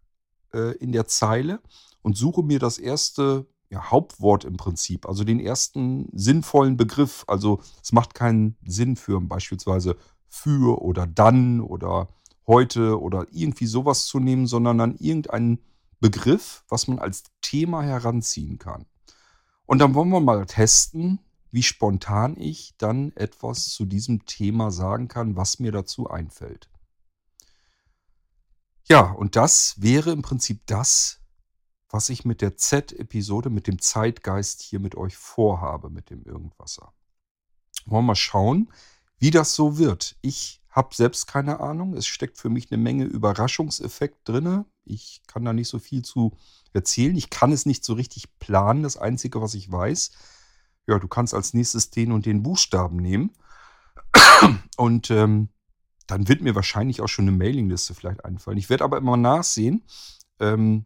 äh, 0.53 0.75
in 0.77 0.91
der 0.91 1.07
Zeile 1.07 1.61
und 2.01 2.17
suche 2.17 2.43
mir 2.43 2.59
das 2.59 2.77
erste 2.77 3.47
ja, 3.69 3.89
Hauptwort 3.89 4.45
im 4.45 4.57
Prinzip, 4.57 5.07
also 5.07 5.23
den 5.23 5.39
ersten 5.39 6.09
sinnvollen 6.13 6.77
Begriff. 6.77 7.23
Also 7.27 7.61
es 7.81 7.91
macht 7.91 8.13
keinen 8.13 8.55
Sinn 8.65 8.95
für 8.95 9.19
beispielsweise 9.19 9.97
für 10.27 10.81
oder 10.81 11.07
dann 11.07 11.59
oder 11.61 12.09
heute 12.45 13.01
oder 13.01 13.25
irgendwie 13.31 13.65
sowas 13.65 14.05
zu 14.05 14.19
nehmen, 14.19 14.47
sondern 14.47 14.77
dann 14.77 14.95
irgendeinen 14.95 15.59
Begriff, 15.99 16.63
was 16.69 16.87
man 16.87 16.99
als 16.99 17.23
Thema 17.41 17.81
heranziehen 17.81 18.59
kann. 18.59 18.85
Und 19.67 19.79
dann 19.79 19.93
wollen 19.93 20.09
wir 20.09 20.21
mal 20.21 20.45
testen, 20.47 21.19
wie 21.51 21.61
spontan 21.61 22.35
ich 22.39 22.73
dann 22.77 23.11
etwas 23.15 23.69
zu 23.69 23.85
diesem 23.85 24.25
Thema 24.25 24.71
sagen 24.71 25.07
kann, 25.07 25.35
was 25.35 25.59
mir 25.59 25.71
dazu 25.71 26.09
einfällt. 26.09 26.69
Ja, 28.85 29.11
und 29.11 29.35
das 29.35 29.75
wäre 29.77 30.11
im 30.11 30.21
Prinzip 30.21 30.65
das, 30.65 31.19
was 31.89 32.09
ich 32.09 32.25
mit 32.25 32.41
der 32.41 32.55
Z-Episode, 32.55 33.49
mit 33.49 33.67
dem 33.67 33.79
Zeitgeist 33.79 34.61
hier 34.61 34.79
mit 34.79 34.95
euch 34.95 35.15
vorhabe, 35.17 35.89
mit 35.89 36.09
dem 36.09 36.23
Irgendwasser. 36.23 36.93
Wollen 37.85 38.05
wir 38.05 38.07
mal 38.07 38.15
schauen, 38.15 38.71
wie 39.19 39.31
das 39.31 39.53
so 39.53 39.77
wird. 39.77 40.17
Ich 40.21 40.61
habe 40.69 40.95
selbst 40.95 41.27
keine 41.27 41.59
Ahnung. 41.59 41.95
Es 41.95 42.07
steckt 42.07 42.37
für 42.37 42.49
mich 42.49 42.71
eine 42.71 42.81
Menge 42.81 43.05
Überraschungseffekt 43.05 44.27
drin. 44.27 44.65
Ich 44.89 45.21
kann 45.27 45.45
da 45.45 45.53
nicht 45.53 45.67
so 45.67 45.79
viel 45.79 46.03
zu 46.03 46.37
erzählen. 46.73 47.15
Ich 47.15 47.29
kann 47.29 47.51
es 47.51 47.65
nicht 47.65 47.83
so 47.83 47.93
richtig 47.93 48.39
planen. 48.39 48.83
Das 48.83 48.97
Einzige, 48.97 49.41
was 49.41 49.53
ich 49.53 49.71
weiß, 49.71 50.11
ja, 50.87 50.99
du 50.99 51.07
kannst 51.07 51.33
als 51.33 51.53
nächstes 51.53 51.89
den 51.89 52.11
und 52.11 52.25
den 52.25 52.43
Buchstaben 52.43 52.97
nehmen. 52.97 53.31
Und 54.77 55.11
ähm, 55.11 55.49
dann 56.07 56.27
wird 56.29 56.41
mir 56.41 56.55
wahrscheinlich 56.55 57.01
auch 57.01 57.07
schon 57.07 57.27
eine 57.27 57.37
Mailingliste 57.37 57.93
vielleicht 57.93 58.23
einfallen. 58.23 58.57
Ich 58.57 58.69
werde 58.69 58.85
aber 58.85 58.97
immer 58.97 59.17
nachsehen, 59.17 59.83
ähm, 60.39 60.85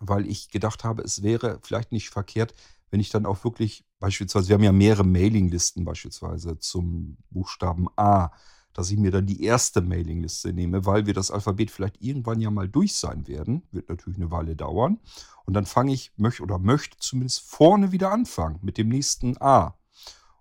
weil 0.00 0.26
ich 0.26 0.50
gedacht 0.50 0.84
habe, 0.84 1.02
es 1.02 1.22
wäre 1.22 1.58
vielleicht 1.62 1.92
nicht 1.92 2.08
verkehrt, 2.08 2.54
wenn 2.90 3.00
ich 3.00 3.10
dann 3.10 3.26
auch 3.26 3.44
wirklich 3.44 3.84
beispielsweise, 3.98 4.48
wir 4.48 4.54
haben 4.54 4.62
ja 4.62 4.72
mehrere 4.72 5.04
Mailinglisten 5.04 5.84
beispielsweise 5.84 6.58
zum 6.58 7.18
Buchstaben 7.30 7.88
A, 7.96 8.30
dass 8.74 8.90
ich 8.90 8.98
mir 8.98 9.10
dann 9.10 9.24
die 9.24 9.42
erste 9.42 9.80
Mailingliste 9.80 10.52
nehme, 10.52 10.84
weil 10.84 11.06
wir 11.06 11.14
das 11.14 11.30
Alphabet 11.30 11.70
vielleicht 11.70 12.02
irgendwann 12.02 12.40
ja 12.40 12.50
mal 12.50 12.68
durch 12.68 12.94
sein 12.94 13.26
werden. 13.26 13.62
Wird 13.70 13.88
natürlich 13.88 14.18
eine 14.18 14.30
Weile 14.30 14.56
dauern. 14.56 14.98
Und 15.46 15.54
dann 15.54 15.64
fange 15.64 15.92
ich, 15.92 16.12
möchte 16.16 16.42
oder 16.42 16.58
möchte 16.58 16.98
zumindest 16.98 17.48
vorne 17.48 17.92
wieder 17.92 18.10
anfangen 18.10 18.58
mit 18.62 18.76
dem 18.76 18.88
nächsten 18.88 19.40
A. 19.40 19.74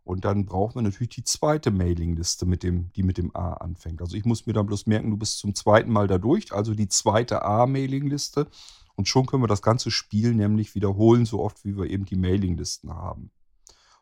Und 0.04 0.26
dann 0.26 0.46
brauchen 0.46 0.76
wir 0.76 0.82
natürlich 0.82 1.10
die 1.10 1.24
zweite 1.24 1.72
Mailingliste, 1.72 2.46
mit 2.46 2.64
dem, 2.64 2.92
die 2.94 3.04
mit 3.04 3.18
dem 3.18 3.34
A 3.36 3.54
anfängt. 3.54 4.02
Also 4.02 4.18
ich 4.18 4.26
muss 4.26 4.46
mir 4.46 4.54
dann 4.54 4.66
bloß 4.66 4.86
merken, 4.86 5.12
du 5.12 5.18
bist 5.18 5.38
zum 5.38 5.56
zweiten 5.56 5.92
Mal 5.92 6.08
da 6.08 6.18
durch, 6.18 6.52
also 6.52 6.74
die 6.74 6.90
zweite 6.90 7.46
A-Mailingliste. 7.46 8.48
Und 8.96 9.08
schon 9.08 9.26
können 9.26 9.44
wir 9.44 9.48
das 9.48 9.62
ganze 9.62 9.92
Spiel 9.92 10.34
nämlich 10.34 10.76
wiederholen, 10.76 11.26
so 11.26 11.40
oft 11.42 11.64
wie 11.64 11.78
wir 11.78 11.90
eben 11.90 12.06
die 12.06 12.18
Mailinglisten 12.18 12.94
haben. 12.94 13.32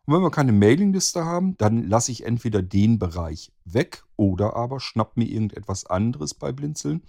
Und 0.06 0.16
wenn 0.16 0.22
wir 0.22 0.32
keine 0.32 0.52
Mailingliste 0.52 1.26
haben, 1.26 1.58
dann 1.58 1.84
lasse 1.88 2.12
ich 2.12 2.26
entweder 2.26 2.62
den 2.62 3.00
Bereich 3.00 3.52
weg 3.66 4.04
oder 4.16 4.56
aber 4.56 4.80
schnapp 4.80 5.16
mir 5.16 5.26
irgendetwas 5.26 5.86
anderes 5.86 6.34
bei 6.34 6.52
Blinzeln, 6.52 7.04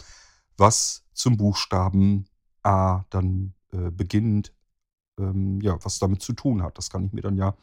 was 0.57 1.05
zum 1.13 1.37
Buchstaben 1.37 2.27
A 2.63 3.05
dann 3.11 3.55
äh, 3.73 3.91
beginnend, 3.91 4.53
ähm, 5.19 5.61
ja, 5.61 5.79
was 5.85 5.99
damit 5.99 6.23
zu 6.23 6.33
tun 6.35 6.63
hat. 6.63 6.79
Das 6.79 6.91
kann 6.91 7.07
ich 7.07 7.13
mir 7.13 7.23
dann 7.23 7.37
ja 7.37 7.57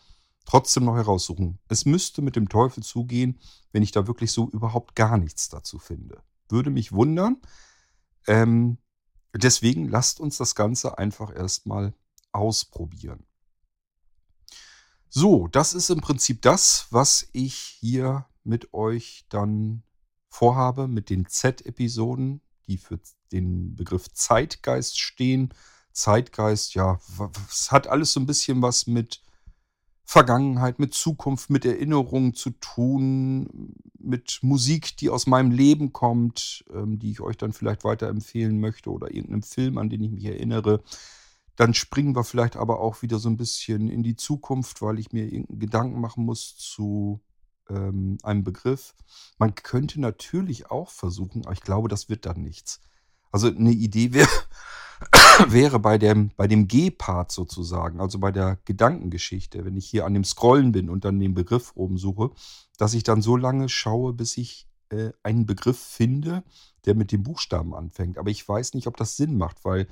trotzdem 0.45 0.85
noch 0.85 0.95
heraussuchen. 0.95 1.59
Es 1.67 1.85
müsste 1.85 2.21
mit 2.21 2.35
dem 2.35 2.49
Teufel 2.49 2.81
zugehen, 2.83 3.39
wenn 3.71 3.83
ich 3.83 3.91
da 3.91 4.07
wirklich 4.07 4.31
so 4.31 4.49
überhaupt 4.49 4.95
gar 4.95 5.17
nichts 5.17 5.49
dazu 5.49 5.77
finde. 5.77 6.23
Würde 6.49 6.71
mich 6.71 6.91
wundern. 6.91 7.37
Ähm, 8.25 8.79
Deswegen 9.35 9.87
lasst 9.87 10.19
uns 10.19 10.37
das 10.37 10.55
Ganze 10.55 10.97
einfach 10.97 11.35
erstmal 11.35 11.93
ausprobieren. 12.31 13.25
So, 15.09 15.47
das 15.47 15.73
ist 15.73 15.89
im 15.89 16.01
Prinzip 16.01 16.41
das, 16.43 16.87
was 16.91 17.27
ich 17.33 17.55
hier 17.55 18.27
mit 18.43 18.73
euch 18.73 19.25
dann 19.29 19.81
vorhabe, 20.29 20.87
mit 20.87 21.09
den 21.09 21.25
Z-Episoden, 21.25 22.41
die 22.67 22.77
für 22.77 22.99
den 23.31 23.75
Begriff 23.75 24.13
Zeitgeist 24.13 24.99
stehen. 24.99 25.49
Zeitgeist, 25.91 26.75
ja, 26.75 26.99
es 27.49 27.71
hat 27.71 27.87
alles 27.87 28.13
so 28.13 28.19
ein 28.19 28.27
bisschen 28.27 28.61
was 28.61 28.85
mit 28.85 29.23
Vergangenheit, 30.05 30.79
mit 30.79 30.93
Zukunft, 30.93 31.49
mit 31.49 31.65
Erinnerungen 31.65 32.35
zu 32.35 32.51
tun, 32.51 33.75
mit 33.97 34.39
Musik, 34.41 34.95
die 34.97 35.09
aus 35.09 35.27
meinem 35.27 35.51
Leben 35.51 35.91
kommt, 35.91 36.65
ähm, 36.73 36.99
die 36.99 37.11
ich 37.11 37.21
euch 37.21 37.37
dann 37.37 37.53
vielleicht 37.53 37.83
weiterempfehlen 37.83 38.59
möchte 38.59 38.91
oder 38.91 39.11
irgendeinem 39.11 39.43
Film, 39.43 39.77
an 39.79 39.89
den 39.89 40.03
ich 40.03 40.11
mich 40.11 40.25
erinnere. 40.25 40.83
Dann 41.59 41.73
springen 41.73 42.15
wir 42.15 42.23
vielleicht 42.23 42.55
aber 42.55 42.79
auch 42.79 43.01
wieder 43.01 43.19
so 43.19 43.27
ein 43.27 43.35
bisschen 43.35 43.89
in 43.89 44.01
die 44.01 44.15
Zukunft, 44.15 44.81
weil 44.81 44.97
ich 44.97 45.11
mir 45.11 45.25
irgendeinen 45.25 45.59
Gedanken 45.59 45.99
machen 45.99 46.23
muss 46.23 46.55
zu 46.55 47.19
ähm, 47.69 48.17
einem 48.23 48.45
Begriff. 48.45 48.95
Man 49.39 49.53
könnte 49.55 49.99
natürlich 49.99 50.71
auch 50.71 50.89
versuchen, 50.89 51.43
aber 51.43 51.51
ich 51.51 51.59
glaube, 51.59 51.89
das 51.89 52.07
wird 52.07 52.25
dann 52.25 52.41
nichts. 52.41 52.79
Also 53.29 53.47
eine 53.47 53.71
Idee 53.71 54.13
wäre, 54.13 54.29
wäre 55.49 55.79
bei 55.79 55.97
dem, 55.97 56.31
bei 56.37 56.47
dem 56.47 56.69
G-Part 56.69 57.33
sozusagen, 57.33 57.99
also 57.99 58.19
bei 58.19 58.31
der 58.31 58.59
Gedankengeschichte, 58.63 59.65
wenn 59.65 59.75
ich 59.75 59.85
hier 59.85 60.05
an 60.05 60.13
dem 60.13 60.23
Scrollen 60.23 60.71
bin 60.71 60.89
und 60.89 61.03
dann 61.03 61.19
den 61.19 61.33
Begriff 61.33 61.73
oben 61.75 61.97
suche, 61.97 62.31
dass 62.77 62.93
ich 62.93 63.03
dann 63.03 63.21
so 63.21 63.35
lange 63.35 63.67
schaue, 63.67 64.13
bis 64.13 64.37
ich 64.37 64.69
äh, 64.91 65.09
einen 65.23 65.45
Begriff 65.45 65.77
finde, 65.77 66.45
der 66.85 66.95
mit 66.95 67.11
dem 67.11 67.23
Buchstaben 67.23 67.75
anfängt. 67.75 68.17
Aber 68.17 68.29
ich 68.29 68.47
weiß 68.47 68.75
nicht, 68.75 68.87
ob 68.87 68.95
das 68.95 69.17
Sinn 69.17 69.37
macht, 69.37 69.65
weil 69.65 69.89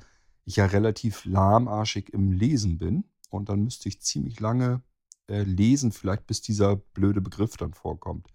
ich 0.48 0.56
ja 0.56 0.66
relativ 0.66 1.24
lahmarschig 1.26 2.12
im 2.12 2.32
Lesen 2.32 2.78
bin 2.78 3.04
und 3.30 3.50
dann 3.50 3.64
müsste 3.64 3.88
ich 3.88 4.00
ziemlich 4.00 4.40
lange 4.40 4.82
äh, 5.28 5.42
lesen, 5.42 5.92
vielleicht 5.92 6.26
bis 6.26 6.40
dieser 6.40 6.76
blöde 6.76 7.20
Begriff 7.20 7.56
dann 7.58 7.74
vorkommt. 7.74 8.28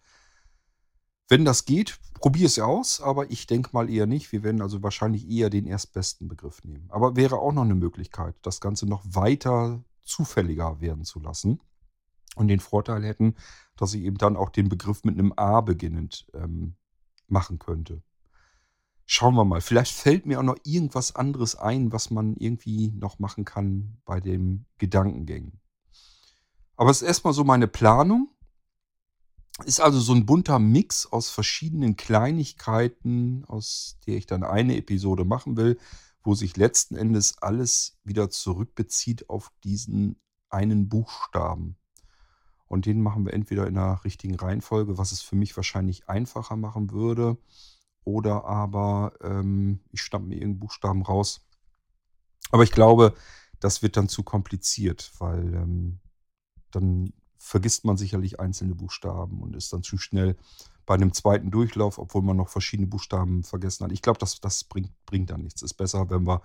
Wenn 1.28 1.43
das 1.43 1.65
geht, 1.65 1.99
probier 2.19 2.45
es 2.45 2.60
aus, 2.60 3.02
aber 3.02 3.32
ich 3.32 3.47
denke 3.47 3.71
mal 3.73 3.89
eher 3.89 4.06
nicht. 4.06 4.32
Wir 4.32 4.43
werden 4.43 4.62
also 4.62 4.84
wahrscheinlich 4.84 5.28
eher 5.28 5.49
den 5.49 5.65
erstbesten 5.65 6.28
Begriff 6.28 6.63
nehmen. 6.63 6.88
Aber 6.89 7.15
wäre 7.15 7.39
auch 7.39 7.52
noch 7.52 7.63
eine 7.63 7.76
Möglichkeit, 7.76 8.36
das 8.43 8.62
Ganze 8.62 8.86
noch 8.86 9.04
weiter 9.06 9.84
zufälliger 10.04 10.82
werden 10.82 11.06
zu 11.06 11.19
lassen. 11.19 11.62
Und 12.36 12.47
den 12.47 12.60
Vorteil 12.60 13.04
hätten, 13.04 13.36
dass 13.76 13.93
ich 13.95 14.04
eben 14.04 14.17
dann 14.17 14.38
auch 14.38 14.49
den 14.49 14.69
Begriff 14.69 15.04
mit 15.04 15.17
einem 15.17 15.34
A 15.34 15.62
beginnend 15.62 16.28
ähm, 16.34 16.76
machen 17.28 17.58
könnte. 17.58 18.04
Schauen 19.05 19.35
wir 19.35 19.45
mal. 19.45 19.61
Vielleicht 19.61 19.93
fällt 19.93 20.25
mir 20.25 20.39
auch 20.39 20.43
noch 20.43 20.57
irgendwas 20.63 21.15
anderes 21.15 21.55
ein, 21.55 21.91
was 21.91 22.09
man 22.09 22.35
irgendwie 22.37 22.91
noch 22.91 23.19
machen 23.19 23.45
kann 23.45 23.97
bei 24.05 24.19
den 24.19 24.65
Gedankengängen. 24.77 25.59
Aber 26.75 26.89
es 26.89 27.01
ist 27.01 27.07
erstmal 27.07 27.33
so 27.33 27.43
meine 27.43 27.67
Planung. 27.67 28.29
Ist 29.65 29.81
also 29.81 29.99
so 29.99 30.13
ein 30.13 30.25
bunter 30.25 30.57
Mix 30.57 31.05
aus 31.05 31.29
verschiedenen 31.29 31.95
Kleinigkeiten, 31.95 33.45
aus 33.45 33.99
der 34.07 34.17
ich 34.17 34.25
dann 34.25 34.43
eine 34.43 34.77
Episode 34.77 35.25
machen 35.25 35.57
will, 35.57 35.77
wo 36.23 36.33
sich 36.33 36.57
letzten 36.57 36.95
Endes 36.95 37.37
alles 37.39 37.99
wieder 38.03 38.29
zurückbezieht 38.29 39.29
auf 39.29 39.51
diesen 39.63 40.15
einen 40.49 40.89
Buchstaben. 40.89 41.75
Und 42.67 42.87
den 42.87 43.01
machen 43.01 43.25
wir 43.25 43.33
entweder 43.33 43.67
in 43.67 43.75
der 43.75 44.03
richtigen 44.03 44.35
Reihenfolge, 44.35 44.97
was 44.97 45.11
es 45.11 45.21
für 45.21 45.35
mich 45.35 45.55
wahrscheinlich 45.55 46.09
einfacher 46.09 46.55
machen 46.55 46.91
würde, 46.91 47.37
oder 48.05 48.45
aber 48.45 49.13
ähm, 49.21 49.79
ich 49.91 50.01
stamme 50.01 50.27
mir 50.27 50.35
irgendeinen 50.35 50.59
Buchstaben 50.59 51.01
raus. 51.01 51.45
Aber 52.51 52.63
ich 52.63 52.71
glaube, 52.71 53.13
das 53.59 53.81
wird 53.81 53.97
dann 53.97 54.09
zu 54.09 54.23
kompliziert, 54.23 55.11
weil 55.19 55.53
ähm, 55.53 55.99
dann 56.71 57.13
vergisst 57.37 57.85
man 57.85 57.97
sicherlich 57.97 58.39
einzelne 58.39 58.75
Buchstaben 58.75 59.41
und 59.41 59.55
ist 59.55 59.73
dann 59.73 59.83
zu 59.83 59.97
schnell 59.97 60.37
bei 60.85 60.95
einem 60.95 61.13
zweiten 61.13 61.51
Durchlauf, 61.51 61.97
obwohl 61.97 62.21
man 62.21 62.37
noch 62.37 62.49
verschiedene 62.49 62.87
Buchstaben 62.87 63.43
vergessen 63.43 63.85
hat. 63.85 63.91
Ich 63.91 64.01
glaube, 64.01 64.19
das, 64.19 64.39
das 64.41 64.63
bringt, 64.63 64.91
bringt 65.05 65.29
dann 65.29 65.41
nichts. 65.41 65.61
Ist 65.61 65.75
besser, 65.75 66.09
wenn 66.09 66.27
wir 66.27 66.41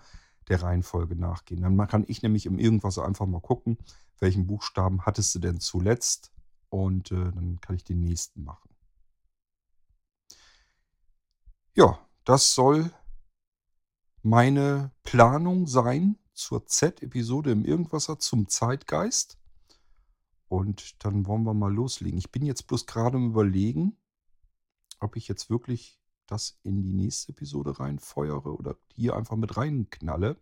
der 0.48 0.62
Reihenfolge 0.62 1.16
nachgehen. 1.16 1.62
Dann 1.62 1.88
kann 1.88 2.04
ich 2.08 2.22
nämlich 2.22 2.46
im 2.46 2.58
Irgendwas 2.58 2.98
einfach 2.98 3.26
mal 3.26 3.40
gucken, 3.40 3.78
welchen 4.18 4.46
Buchstaben 4.46 5.04
hattest 5.06 5.34
du 5.34 5.38
denn 5.38 5.60
zuletzt 5.60 6.32
und 6.70 7.12
äh, 7.12 7.32
dann 7.32 7.60
kann 7.60 7.76
ich 7.76 7.84
den 7.84 8.00
nächsten 8.00 8.44
machen. 8.44 8.67
Ja, 11.74 11.98
das 12.24 12.54
soll 12.54 12.90
meine 14.22 14.92
Planung 15.04 15.66
sein 15.66 16.18
zur 16.34 16.66
Z-Episode 16.66 17.50
im 17.50 17.64
Irgendwasser 17.64 18.18
zum 18.18 18.48
Zeitgeist. 18.48 19.38
Und 20.48 21.04
dann 21.04 21.26
wollen 21.26 21.44
wir 21.44 21.54
mal 21.54 21.72
loslegen. 21.72 22.18
Ich 22.18 22.32
bin 22.32 22.44
jetzt 22.44 22.66
bloß 22.66 22.86
gerade 22.86 23.18
im 23.18 23.28
Überlegen, 23.28 23.96
ob 25.00 25.16
ich 25.16 25.28
jetzt 25.28 25.50
wirklich 25.50 26.00
das 26.26 26.58
in 26.62 26.82
die 26.82 26.92
nächste 26.92 27.32
Episode 27.32 27.78
reinfeuere 27.78 28.56
oder 28.56 28.76
hier 28.94 29.16
einfach 29.16 29.36
mit 29.36 29.56
reinknalle. 29.56 30.36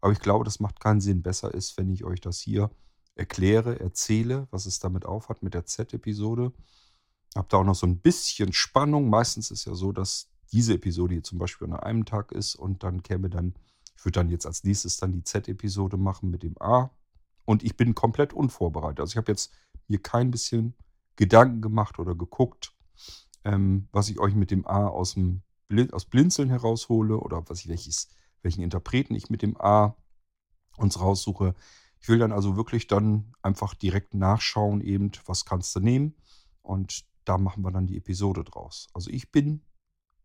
Aber 0.00 0.12
ich 0.12 0.20
glaube, 0.20 0.44
das 0.44 0.60
macht 0.60 0.80
keinen 0.80 1.00
Sinn. 1.00 1.22
Besser 1.22 1.52
ist, 1.52 1.76
wenn 1.76 1.90
ich 1.90 2.04
euch 2.04 2.20
das 2.20 2.40
hier 2.40 2.70
erkläre, 3.14 3.80
erzähle, 3.80 4.48
was 4.50 4.66
es 4.66 4.78
damit 4.78 5.04
aufhat 5.04 5.42
mit 5.42 5.54
der 5.54 5.66
Z-Episode. 5.66 6.52
Habt 7.34 7.52
da 7.52 7.58
auch 7.58 7.64
noch 7.64 7.74
so 7.74 7.86
ein 7.86 8.00
bisschen 8.00 8.52
Spannung. 8.52 9.08
Meistens 9.08 9.50
ist 9.50 9.64
ja 9.66 9.74
so, 9.74 9.92
dass 9.92 10.29
diese 10.52 10.74
Episode 10.74 11.14
hier 11.14 11.22
zum 11.22 11.38
Beispiel 11.38 11.68
an 11.68 11.74
einem 11.74 12.04
Tag 12.04 12.32
ist 12.32 12.54
und 12.54 12.82
dann 12.82 13.02
käme 13.02 13.30
dann, 13.30 13.54
ich 13.96 14.04
würde 14.04 14.20
dann 14.20 14.30
jetzt 14.30 14.46
als 14.46 14.64
nächstes 14.64 14.96
dann 14.96 15.12
die 15.12 15.24
Z-Episode 15.24 15.96
machen 15.96 16.30
mit 16.30 16.42
dem 16.42 16.60
A 16.60 16.90
und 17.44 17.62
ich 17.62 17.76
bin 17.76 17.94
komplett 17.94 18.32
unvorbereitet. 18.32 19.00
Also 19.00 19.12
ich 19.12 19.16
habe 19.16 19.30
jetzt 19.30 19.52
mir 19.88 20.00
kein 20.00 20.30
bisschen 20.30 20.74
Gedanken 21.16 21.60
gemacht 21.60 21.98
oder 21.98 22.14
geguckt, 22.14 22.74
ähm, 23.44 23.88
was 23.92 24.08
ich 24.08 24.18
euch 24.18 24.34
mit 24.34 24.50
dem 24.50 24.66
A 24.66 24.86
aus 24.86 25.14
dem 25.14 25.42
aus 25.92 26.04
Blinzeln 26.04 26.48
heraushole 26.48 27.16
oder 27.16 27.48
was 27.48 27.60
ich 27.60 27.68
welches, 27.68 28.08
welchen 28.42 28.62
Interpreten 28.62 29.14
ich 29.14 29.30
mit 29.30 29.42
dem 29.42 29.56
A 29.60 29.96
uns 30.76 31.00
raussuche. 31.00 31.54
Ich 32.00 32.08
will 32.08 32.18
dann 32.18 32.32
also 32.32 32.56
wirklich 32.56 32.86
dann 32.86 33.32
einfach 33.42 33.74
direkt 33.74 34.14
nachschauen, 34.14 34.80
eben, 34.80 35.12
was 35.26 35.44
kannst 35.44 35.76
du 35.76 35.80
nehmen. 35.80 36.16
Und 36.62 37.04
da 37.24 37.38
machen 37.38 37.62
wir 37.62 37.70
dann 37.70 37.86
die 37.86 37.98
Episode 37.98 38.42
draus. 38.42 38.88
Also 38.94 39.10
ich 39.10 39.30
bin 39.30 39.62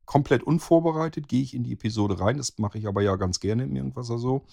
komplett 0.06 0.44
unvorbereitet, 0.44 1.28
gehe 1.28 1.41
ich 1.41 1.54
in 1.54 1.63
die 1.63 1.74
Episode 1.74 2.20
rein. 2.20 2.38
Das 2.38 2.58
mache 2.58 2.78
ich 2.78 2.88
aber 2.88 3.02
ja 3.02 3.15
ganz 3.15 3.39
gerne 3.39 3.63
im 3.63 3.76
Irgendwas 3.76 4.08
so. 4.08 4.46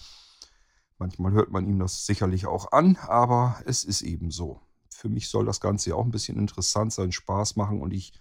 Manchmal 0.99 1.33
hört 1.33 1.51
man 1.51 1.67
ihm 1.67 1.79
das 1.79 2.07
sicherlich 2.07 2.47
auch 2.47 2.73
an, 2.73 2.97
aber 2.97 3.61
es 3.67 3.85
ist 3.85 4.03
eben 4.03 4.31
so. 4.31 4.61
Für 4.91 5.09
mich 5.09 5.29
soll 5.29 5.45
das 5.45 5.61
Ganze 5.61 5.91
ja 5.91 5.97
auch 5.97 6.05
ein 6.05 6.13
bisschen 6.13 6.39
interessant 6.39 6.93
sein, 6.93 7.13
Spaß 7.13 7.57
machen 7.57 7.81
und 7.81 7.93
ich 7.93 8.13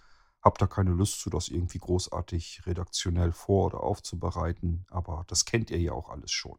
habe 0.44 0.58
da 0.58 0.68
keine 0.68 0.92
Lust 0.92 1.22
zu, 1.22 1.30
das 1.30 1.50
irgendwie 1.50 1.78
großartig 1.78 2.64
redaktionell 2.66 3.32
vor- 3.32 3.68
oder 3.68 3.84
aufzubereiten. 3.84 4.86
Aber 4.90 5.24
das 5.28 5.46
kennt 5.46 5.70
ihr 5.70 5.80
ja 5.80 5.92
auch 5.92 6.10
alles 6.10 6.32
schon. 6.32 6.58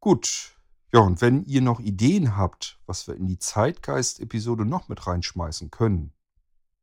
Gut. 0.00 0.54
Ja, 0.92 1.00
und 1.00 1.20
wenn 1.20 1.44
ihr 1.44 1.60
noch 1.60 1.80
Ideen 1.80 2.36
habt, 2.36 2.78
was 2.86 3.06
wir 3.08 3.14
in 3.14 3.26
die 3.26 3.38
Zeitgeist-Episode 3.38 4.64
noch 4.64 4.88
mit 4.88 5.06
reinschmeißen 5.06 5.70
können, 5.70 6.12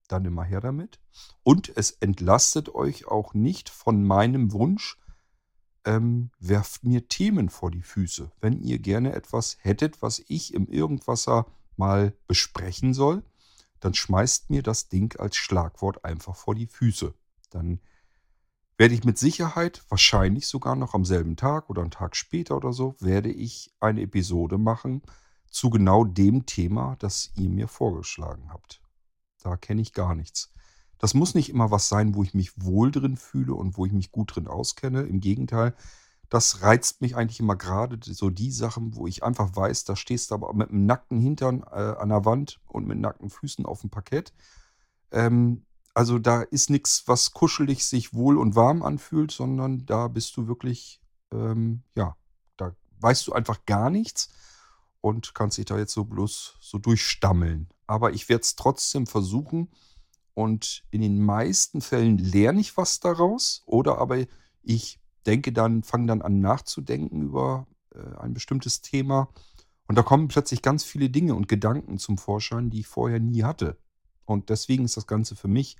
dann 0.07 0.25
immer 0.25 0.43
her 0.43 0.61
damit. 0.61 0.99
Und 1.43 1.71
es 1.75 1.91
entlastet 1.91 2.73
euch 2.73 3.07
auch 3.07 3.33
nicht 3.33 3.69
von 3.69 4.03
meinem 4.03 4.51
Wunsch, 4.51 4.97
ähm, 5.85 6.31
werft 6.39 6.83
mir 6.83 7.07
Themen 7.07 7.49
vor 7.49 7.71
die 7.71 7.81
Füße. 7.81 8.31
Wenn 8.41 8.59
ihr 8.59 8.79
gerne 8.79 9.13
etwas 9.13 9.57
hättet, 9.61 10.01
was 10.01 10.23
ich 10.27 10.53
im 10.53 10.67
Irgendwasser 10.67 11.45
mal 11.77 12.13
besprechen 12.27 12.93
soll, 12.93 13.23
dann 13.79 13.93
schmeißt 13.93 14.49
mir 14.49 14.63
das 14.63 14.89
Ding 14.89 15.17
als 15.19 15.35
Schlagwort 15.35 16.03
einfach 16.03 16.35
vor 16.35 16.55
die 16.55 16.67
Füße. 16.67 17.13
Dann 17.51 17.79
werde 18.77 18.93
ich 18.93 19.03
mit 19.03 19.17
Sicherheit, 19.17 19.83
wahrscheinlich 19.89 20.47
sogar 20.47 20.75
noch 20.75 20.93
am 20.93 21.05
selben 21.05 21.35
Tag 21.35 21.69
oder 21.69 21.81
einen 21.81 21.91
Tag 21.91 22.15
später 22.15 22.57
oder 22.57 22.73
so, 22.73 22.95
werde 22.99 23.31
ich 23.31 23.73
eine 23.79 24.01
Episode 24.01 24.57
machen 24.57 25.01
zu 25.49 25.69
genau 25.69 26.03
dem 26.03 26.45
Thema, 26.45 26.97
das 26.99 27.31
ihr 27.35 27.49
mir 27.49 27.67
vorgeschlagen 27.67 28.49
habt. 28.51 28.81
Da 29.45 29.57
kenne 29.57 29.83
ich 29.83 29.93
gar 29.93 30.15
nichts. 30.15 30.51
Das 30.97 31.13
muss 31.13 31.35
nicht 31.35 31.49
immer 31.49 31.69
was 31.69 31.87
sein, 31.87 32.15
wo 32.15 32.23
ich 32.23 32.33
mich 32.33 32.59
wohl 32.59 32.89
drin 32.89 33.15
fühle 33.15 33.53
und 33.53 33.77
wo 33.77 33.85
ich 33.85 33.91
mich 33.91 34.11
gut 34.11 34.35
drin 34.35 34.47
auskenne. 34.47 35.03
Im 35.03 35.19
Gegenteil, 35.19 35.75
das 36.29 36.63
reizt 36.63 37.01
mich 37.01 37.15
eigentlich 37.15 37.39
immer 37.39 37.55
gerade 37.55 37.99
so 38.01 38.31
die 38.31 38.51
Sachen, 38.51 38.95
wo 38.95 39.05
ich 39.05 39.23
einfach 39.23 39.55
weiß, 39.55 39.83
da 39.83 39.95
stehst 39.95 40.31
du 40.31 40.35
aber 40.35 40.51
mit 40.55 40.71
einem 40.71 40.87
nackten 40.87 41.19
Hintern 41.19 41.61
äh, 41.61 41.75
an 41.75 42.09
der 42.09 42.25
Wand 42.25 42.59
und 42.65 42.87
mit 42.87 42.97
nackten 42.97 43.29
Füßen 43.29 43.67
auf 43.67 43.81
dem 43.81 43.91
Parkett. 43.91 44.33
Ähm, 45.11 45.63
also 45.93 46.17
da 46.17 46.41
ist 46.41 46.71
nichts, 46.71 47.03
was 47.05 47.31
kuschelig 47.31 47.85
sich 47.85 48.15
wohl 48.15 48.39
und 48.39 48.55
warm 48.55 48.81
anfühlt, 48.81 49.29
sondern 49.29 49.85
da 49.85 50.07
bist 50.07 50.35
du 50.37 50.47
wirklich, 50.47 51.01
ähm, 51.31 51.83
ja, 51.95 52.17
da 52.57 52.75
weißt 52.99 53.27
du 53.27 53.33
einfach 53.33 53.63
gar 53.67 53.91
nichts 53.91 54.29
und 55.01 55.35
kannst 55.35 55.59
dich 55.59 55.65
da 55.65 55.77
jetzt 55.77 55.93
so 55.93 56.03
bloß 56.03 56.57
so 56.59 56.79
durchstammeln. 56.79 57.69
Aber 57.87 58.13
ich 58.13 58.29
werde 58.29 58.41
es 58.41 58.55
trotzdem 58.55 59.07
versuchen 59.07 59.69
und 60.33 60.83
in 60.91 61.01
den 61.01 61.23
meisten 61.23 61.81
Fällen 61.81 62.17
lerne 62.17 62.61
ich 62.61 62.77
was 62.77 62.99
daraus 62.99 63.63
oder 63.65 63.97
aber 63.99 64.25
ich 64.63 64.99
denke 65.25 65.51
dann, 65.51 65.83
fange 65.83 66.07
dann 66.07 66.21
an 66.21 66.39
nachzudenken 66.39 67.21
über 67.21 67.67
äh, 67.93 68.17
ein 68.17 68.33
bestimmtes 68.33 68.81
Thema 68.81 69.29
und 69.87 69.97
da 69.97 70.03
kommen 70.03 70.27
plötzlich 70.27 70.61
ganz 70.61 70.83
viele 70.83 71.09
Dinge 71.09 71.35
und 71.35 71.47
Gedanken 71.47 71.97
zum 71.97 72.17
Vorschein, 72.17 72.69
die 72.69 72.81
ich 72.81 72.87
vorher 72.87 73.19
nie 73.19 73.43
hatte. 73.43 73.77
Und 74.25 74.49
deswegen 74.49 74.85
ist 74.85 74.97
das 74.97 75.07
Ganze 75.07 75.35
für 75.35 75.47
mich 75.47 75.77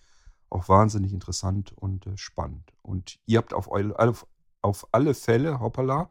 auch 0.50 0.70
wahnsinnig 0.70 1.12
interessant 1.12 1.74
und 1.76 2.06
äh, 2.06 2.18
spannend. 2.18 2.72
Und 2.84 3.20
ihr 3.26 3.40
habt 3.40 3.54
auf, 3.54 3.68
auf, 3.68 4.28
auf 4.62 4.88
alle 4.92 5.16
Fälle, 5.16 5.60
hoppala, 5.60 6.10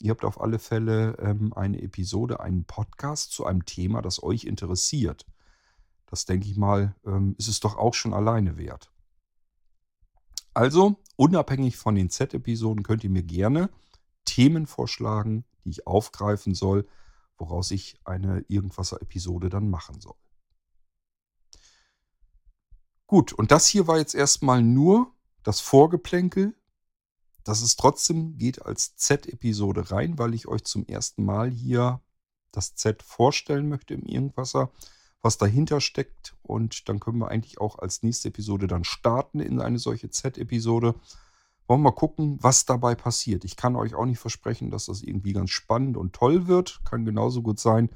ihr 0.00 0.10
habt 0.10 0.24
auf 0.24 0.40
alle 0.40 0.58
Fälle 0.58 1.16
ähm, 1.18 1.52
eine 1.54 1.80
Episode, 1.82 2.40
einen 2.40 2.64
Podcast 2.64 3.32
zu 3.32 3.44
einem 3.44 3.64
Thema, 3.64 4.02
das 4.02 4.22
euch 4.22 4.44
interessiert. 4.44 5.26
Das 6.06 6.24
denke 6.24 6.48
ich 6.48 6.56
mal, 6.56 6.96
ähm, 7.06 7.36
ist 7.38 7.48
es 7.48 7.60
doch 7.60 7.76
auch 7.76 7.94
schon 7.94 8.14
alleine 8.14 8.56
wert. 8.56 8.90
Also, 10.54 10.96
unabhängig 11.16 11.76
von 11.76 11.94
den 11.94 12.10
Z-Episoden 12.10 12.82
könnt 12.82 13.04
ihr 13.04 13.10
mir 13.10 13.22
gerne 13.22 13.70
Themen 14.24 14.66
vorschlagen, 14.66 15.44
die 15.64 15.70
ich 15.70 15.86
aufgreifen 15.86 16.54
soll, 16.54 16.88
woraus 17.38 17.70
ich 17.70 18.00
eine 18.04 18.44
Irgendwasser-Episode 18.48 19.48
dann 19.48 19.70
machen 19.70 20.00
soll. 20.00 20.16
Gut, 23.06 23.32
und 23.32 23.50
das 23.50 23.66
hier 23.66 23.86
war 23.86 23.98
jetzt 23.98 24.14
erstmal 24.14 24.62
nur 24.62 25.12
das 25.42 25.60
Vorgeplänkel. 25.60 26.54
Das 27.44 27.62
ist 27.62 27.78
trotzdem 27.78 28.36
geht 28.38 28.64
als 28.64 28.96
Z-Episode 28.96 29.90
rein, 29.90 30.18
weil 30.18 30.34
ich 30.34 30.48
euch 30.48 30.64
zum 30.64 30.84
ersten 30.86 31.24
Mal 31.24 31.50
hier 31.50 32.00
das 32.52 32.74
Z 32.74 33.02
vorstellen 33.02 33.68
möchte 33.68 33.94
im 33.94 34.04
Irgendwasser 34.04 34.70
was 35.22 35.38
dahinter 35.38 35.80
steckt. 35.80 36.34
Und 36.42 36.88
dann 36.88 37.00
können 37.00 37.18
wir 37.18 37.28
eigentlich 37.28 37.60
auch 37.60 37.78
als 37.78 38.02
nächste 38.02 38.28
Episode 38.28 38.66
dann 38.66 38.84
starten 38.84 39.40
in 39.40 39.60
eine 39.60 39.78
solche 39.78 40.10
Z-Episode, 40.10 40.94
Wollen 41.66 41.82
wir 41.82 41.90
mal 41.90 41.94
gucken, 41.94 42.36
was 42.40 42.64
dabei 42.64 42.96
passiert. 42.96 43.44
Ich 43.44 43.54
kann 43.54 43.76
euch 43.76 43.94
auch 43.94 44.04
nicht 44.04 44.18
versprechen, 44.18 44.72
dass 44.72 44.86
das 44.86 45.02
irgendwie 45.02 45.32
ganz 45.32 45.50
spannend 45.50 45.96
und 45.96 46.12
toll 46.12 46.48
wird. 46.48 46.80
Kann 46.84 47.04
genauso 47.04 47.42
gut 47.42 47.60
sein, 47.60 47.90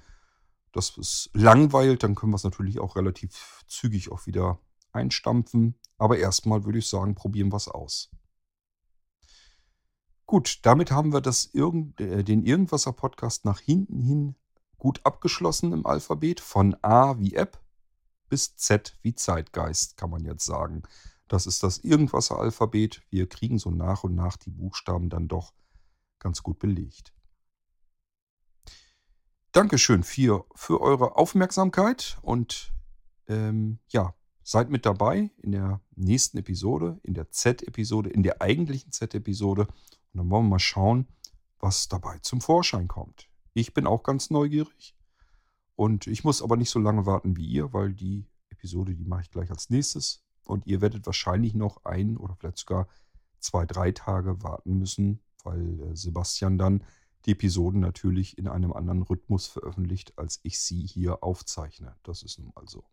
dass 0.71 0.97
es 0.97 1.29
langweilt. 1.33 2.05
Dann 2.05 2.15
können 2.15 2.31
wir 2.31 2.37
es 2.37 2.45
natürlich 2.45 2.79
auch 2.79 2.95
relativ 2.95 3.65
zügig 3.67 4.13
auch 4.13 4.27
wieder 4.27 4.61
einstampfen. 4.93 5.75
Aber 5.99 6.19
erstmal 6.19 6.65
würde 6.65 6.79
ich 6.79 6.87
sagen, 6.87 7.17
probieren 7.17 7.51
wir 7.51 7.57
es 7.57 7.67
aus. 7.67 8.11
Gut, 10.35 10.59
damit 10.63 10.91
haben 10.91 11.13
wir 11.13 11.21
das 11.21 11.49
Irgend, 11.53 12.01
äh, 12.01 12.25
den 12.25 12.43
Irgendwasser-Podcast 12.43 13.45
nach 13.45 13.61
hinten 13.61 14.01
hin 14.01 14.35
gut 14.79 15.01
abgeschlossen 15.05 15.73
im 15.73 15.87
Alphabet. 15.87 16.41
Von 16.41 16.77
A 16.83 17.21
wie 17.21 17.35
App 17.35 17.61
bis 18.29 18.57
Z 18.57 18.99
wie 19.03 19.15
Zeitgeist, 19.15 19.97
kann 19.97 20.11
man 20.11 20.25
jetzt 20.25 20.45
sagen. 20.45 20.83
Das 21.29 21.47
ist 21.47 21.63
das 21.63 21.79
Irgendwasser-Alphabet. 21.79 23.03
Wir 23.11 23.29
kriegen 23.29 23.61
so 23.61 23.71
nach 23.71 24.03
und 24.03 24.17
nach 24.17 24.37
die 24.37 24.51
Buchstaben 24.51 25.09
dann 25.09 25.29
doch 25.29 25.55
ganz 26.19 26.43
gut 26.43 26.59
belegt. 26.59 27.15
Dankeschön 29.53 30.03
für, 30.03 30.47
für 30.57 30.81
eure 30.81 31.15
Aufmerksamkeit 31.15 32.19
und 32.23 32.73
ähm, 33.29 33.79
ja, 33.87 34.17
seid 34.43 34.69
mit 34.69 34.85
dabei 34.85 35.31
in 35.43 35.53
der 35.53 35.81
nächsten 35.95 36.39
Episode, 36.39 36.99
in 37.05 37.15
der 37.15 37.31
Z-Episode, 37.31 38.11
in 38.11 38.25
der 38.25 38.43
eigentlichen 38.43 38.91
Z-Episode. 38.91 39.69
Und 40.15 40.21
dann 40.21 40.31
wollen 40.31 40.47
wir 40.47 40.51
mal 40.51 40.59
schauen, 40.59 41.09
was 41.59 41.89
dabei 41.89 42.19
zum 42.21 42.41
Vorschein 42.41 42.89
kommt. 42.89 43.29
Ich 43.53 43.75
bin 43.75 43.87
auch 43.87 44.05
ganz 44.05 44.31
neugierig. 44.31 44.97
Und 45.75 46.07
ich 46.07 46.23
muss 46.23 46.41
aber 46.41 46.57
nicht 46.57 46.71
so 46.71 46.79
lange 46.79 47.05
warten 47.05 47.37
wie 47.37 47.47
ihr, 47.47 47.73
weil 47.73 47.93
die 47.93 48.27
Episode, 48.51 48.95
die 48.95 49.05
mache 49.05 49.23
ich 49.23 49.31
gleich 49.31 49.51
als 49.51 49.71
nächstes. 49.71 50.23
Und 50.45 50.67
ihr 50.67 50.81
werdet 50.81 51.05
wahrscheinlich 51.07 51.55
noch 51.55 51.85
ein 51.85 52.17
oder 52.17 52.37
vielleicht 52.37 52.59
sogar 52.59 52.87
zwei, 53.41 53.67
drei 53.67 53.91
Tage 53.91 54.43
warten 54.43 54.79
müssen, 54.79 55.21
weil 55.43 55.81
äh, 55.81 55.97
Sebastian 55.97 56.59
dann 56.59 56.85
die 57.25 57.33
Episoden 57.33 57.81
natürlich 57.81 58.39
in 58.39 58.47
einem 58.47 58.73
anderen 58.73 59.03
Rhythmus 59.03 59.47
veröffentlicht, 59.47 60.17
als 60.19 60.41
ich 60.43 60.61
sie 60.61 60.87
hier 60.87 61.25
aufzeichne. 61.25 61.97
Das 62.03 62.23
ist 62.23 62.39
nun 62.39 62.53
mal 62.55 62.69
so. 62.69 62.85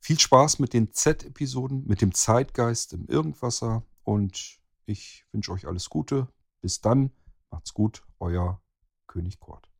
Viel 0.00 0.18
Spaß 0.18 0.58
mit 0.58 0.74
den 0.74 0.92
Z-Episoden, 0.92 1.86
mit 1.86 2.00
dem 2.00 2.12
Zeitgeist 2.12 2.92
im 2.92 3.06
Irgendwasser 3.06 3.84
und 4.02 4.60
ich 4.86 5.24
wünsche 5.32 5.52
euch 5.52 5.66
alles 5.66 5.88
Gute. 5.90 6.28
Bis 6.60 6.80
dann. 6.80 7.10
Macht's 7.50 7.74
gut. 7.74 8.04
Euer 8.18 8.62
König 9.06 9.40
Kurt. 9.40 9.70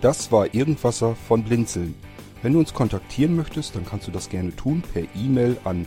Das 0.00 0.30
war 0.30 0.54
Irgendwasser 0.54 1.16
von 1.16 1.42
Blinzeln. 1.42 1.94
Wenn 2.40 2.52
du 2.52 2.60
uns 2.60 2.72
kontaktieren 2.72 3.34
möchtest, 3.34 3.74
dann 3.74 3.84
kannst 3.84 4.06
du 4.06 4.12
das 4.12 4.28
gerne 4.28 4.54
tun 4.54 4.80
per 4.80 5.02
E-Mail 5.16 5.58
an 5.64 5.86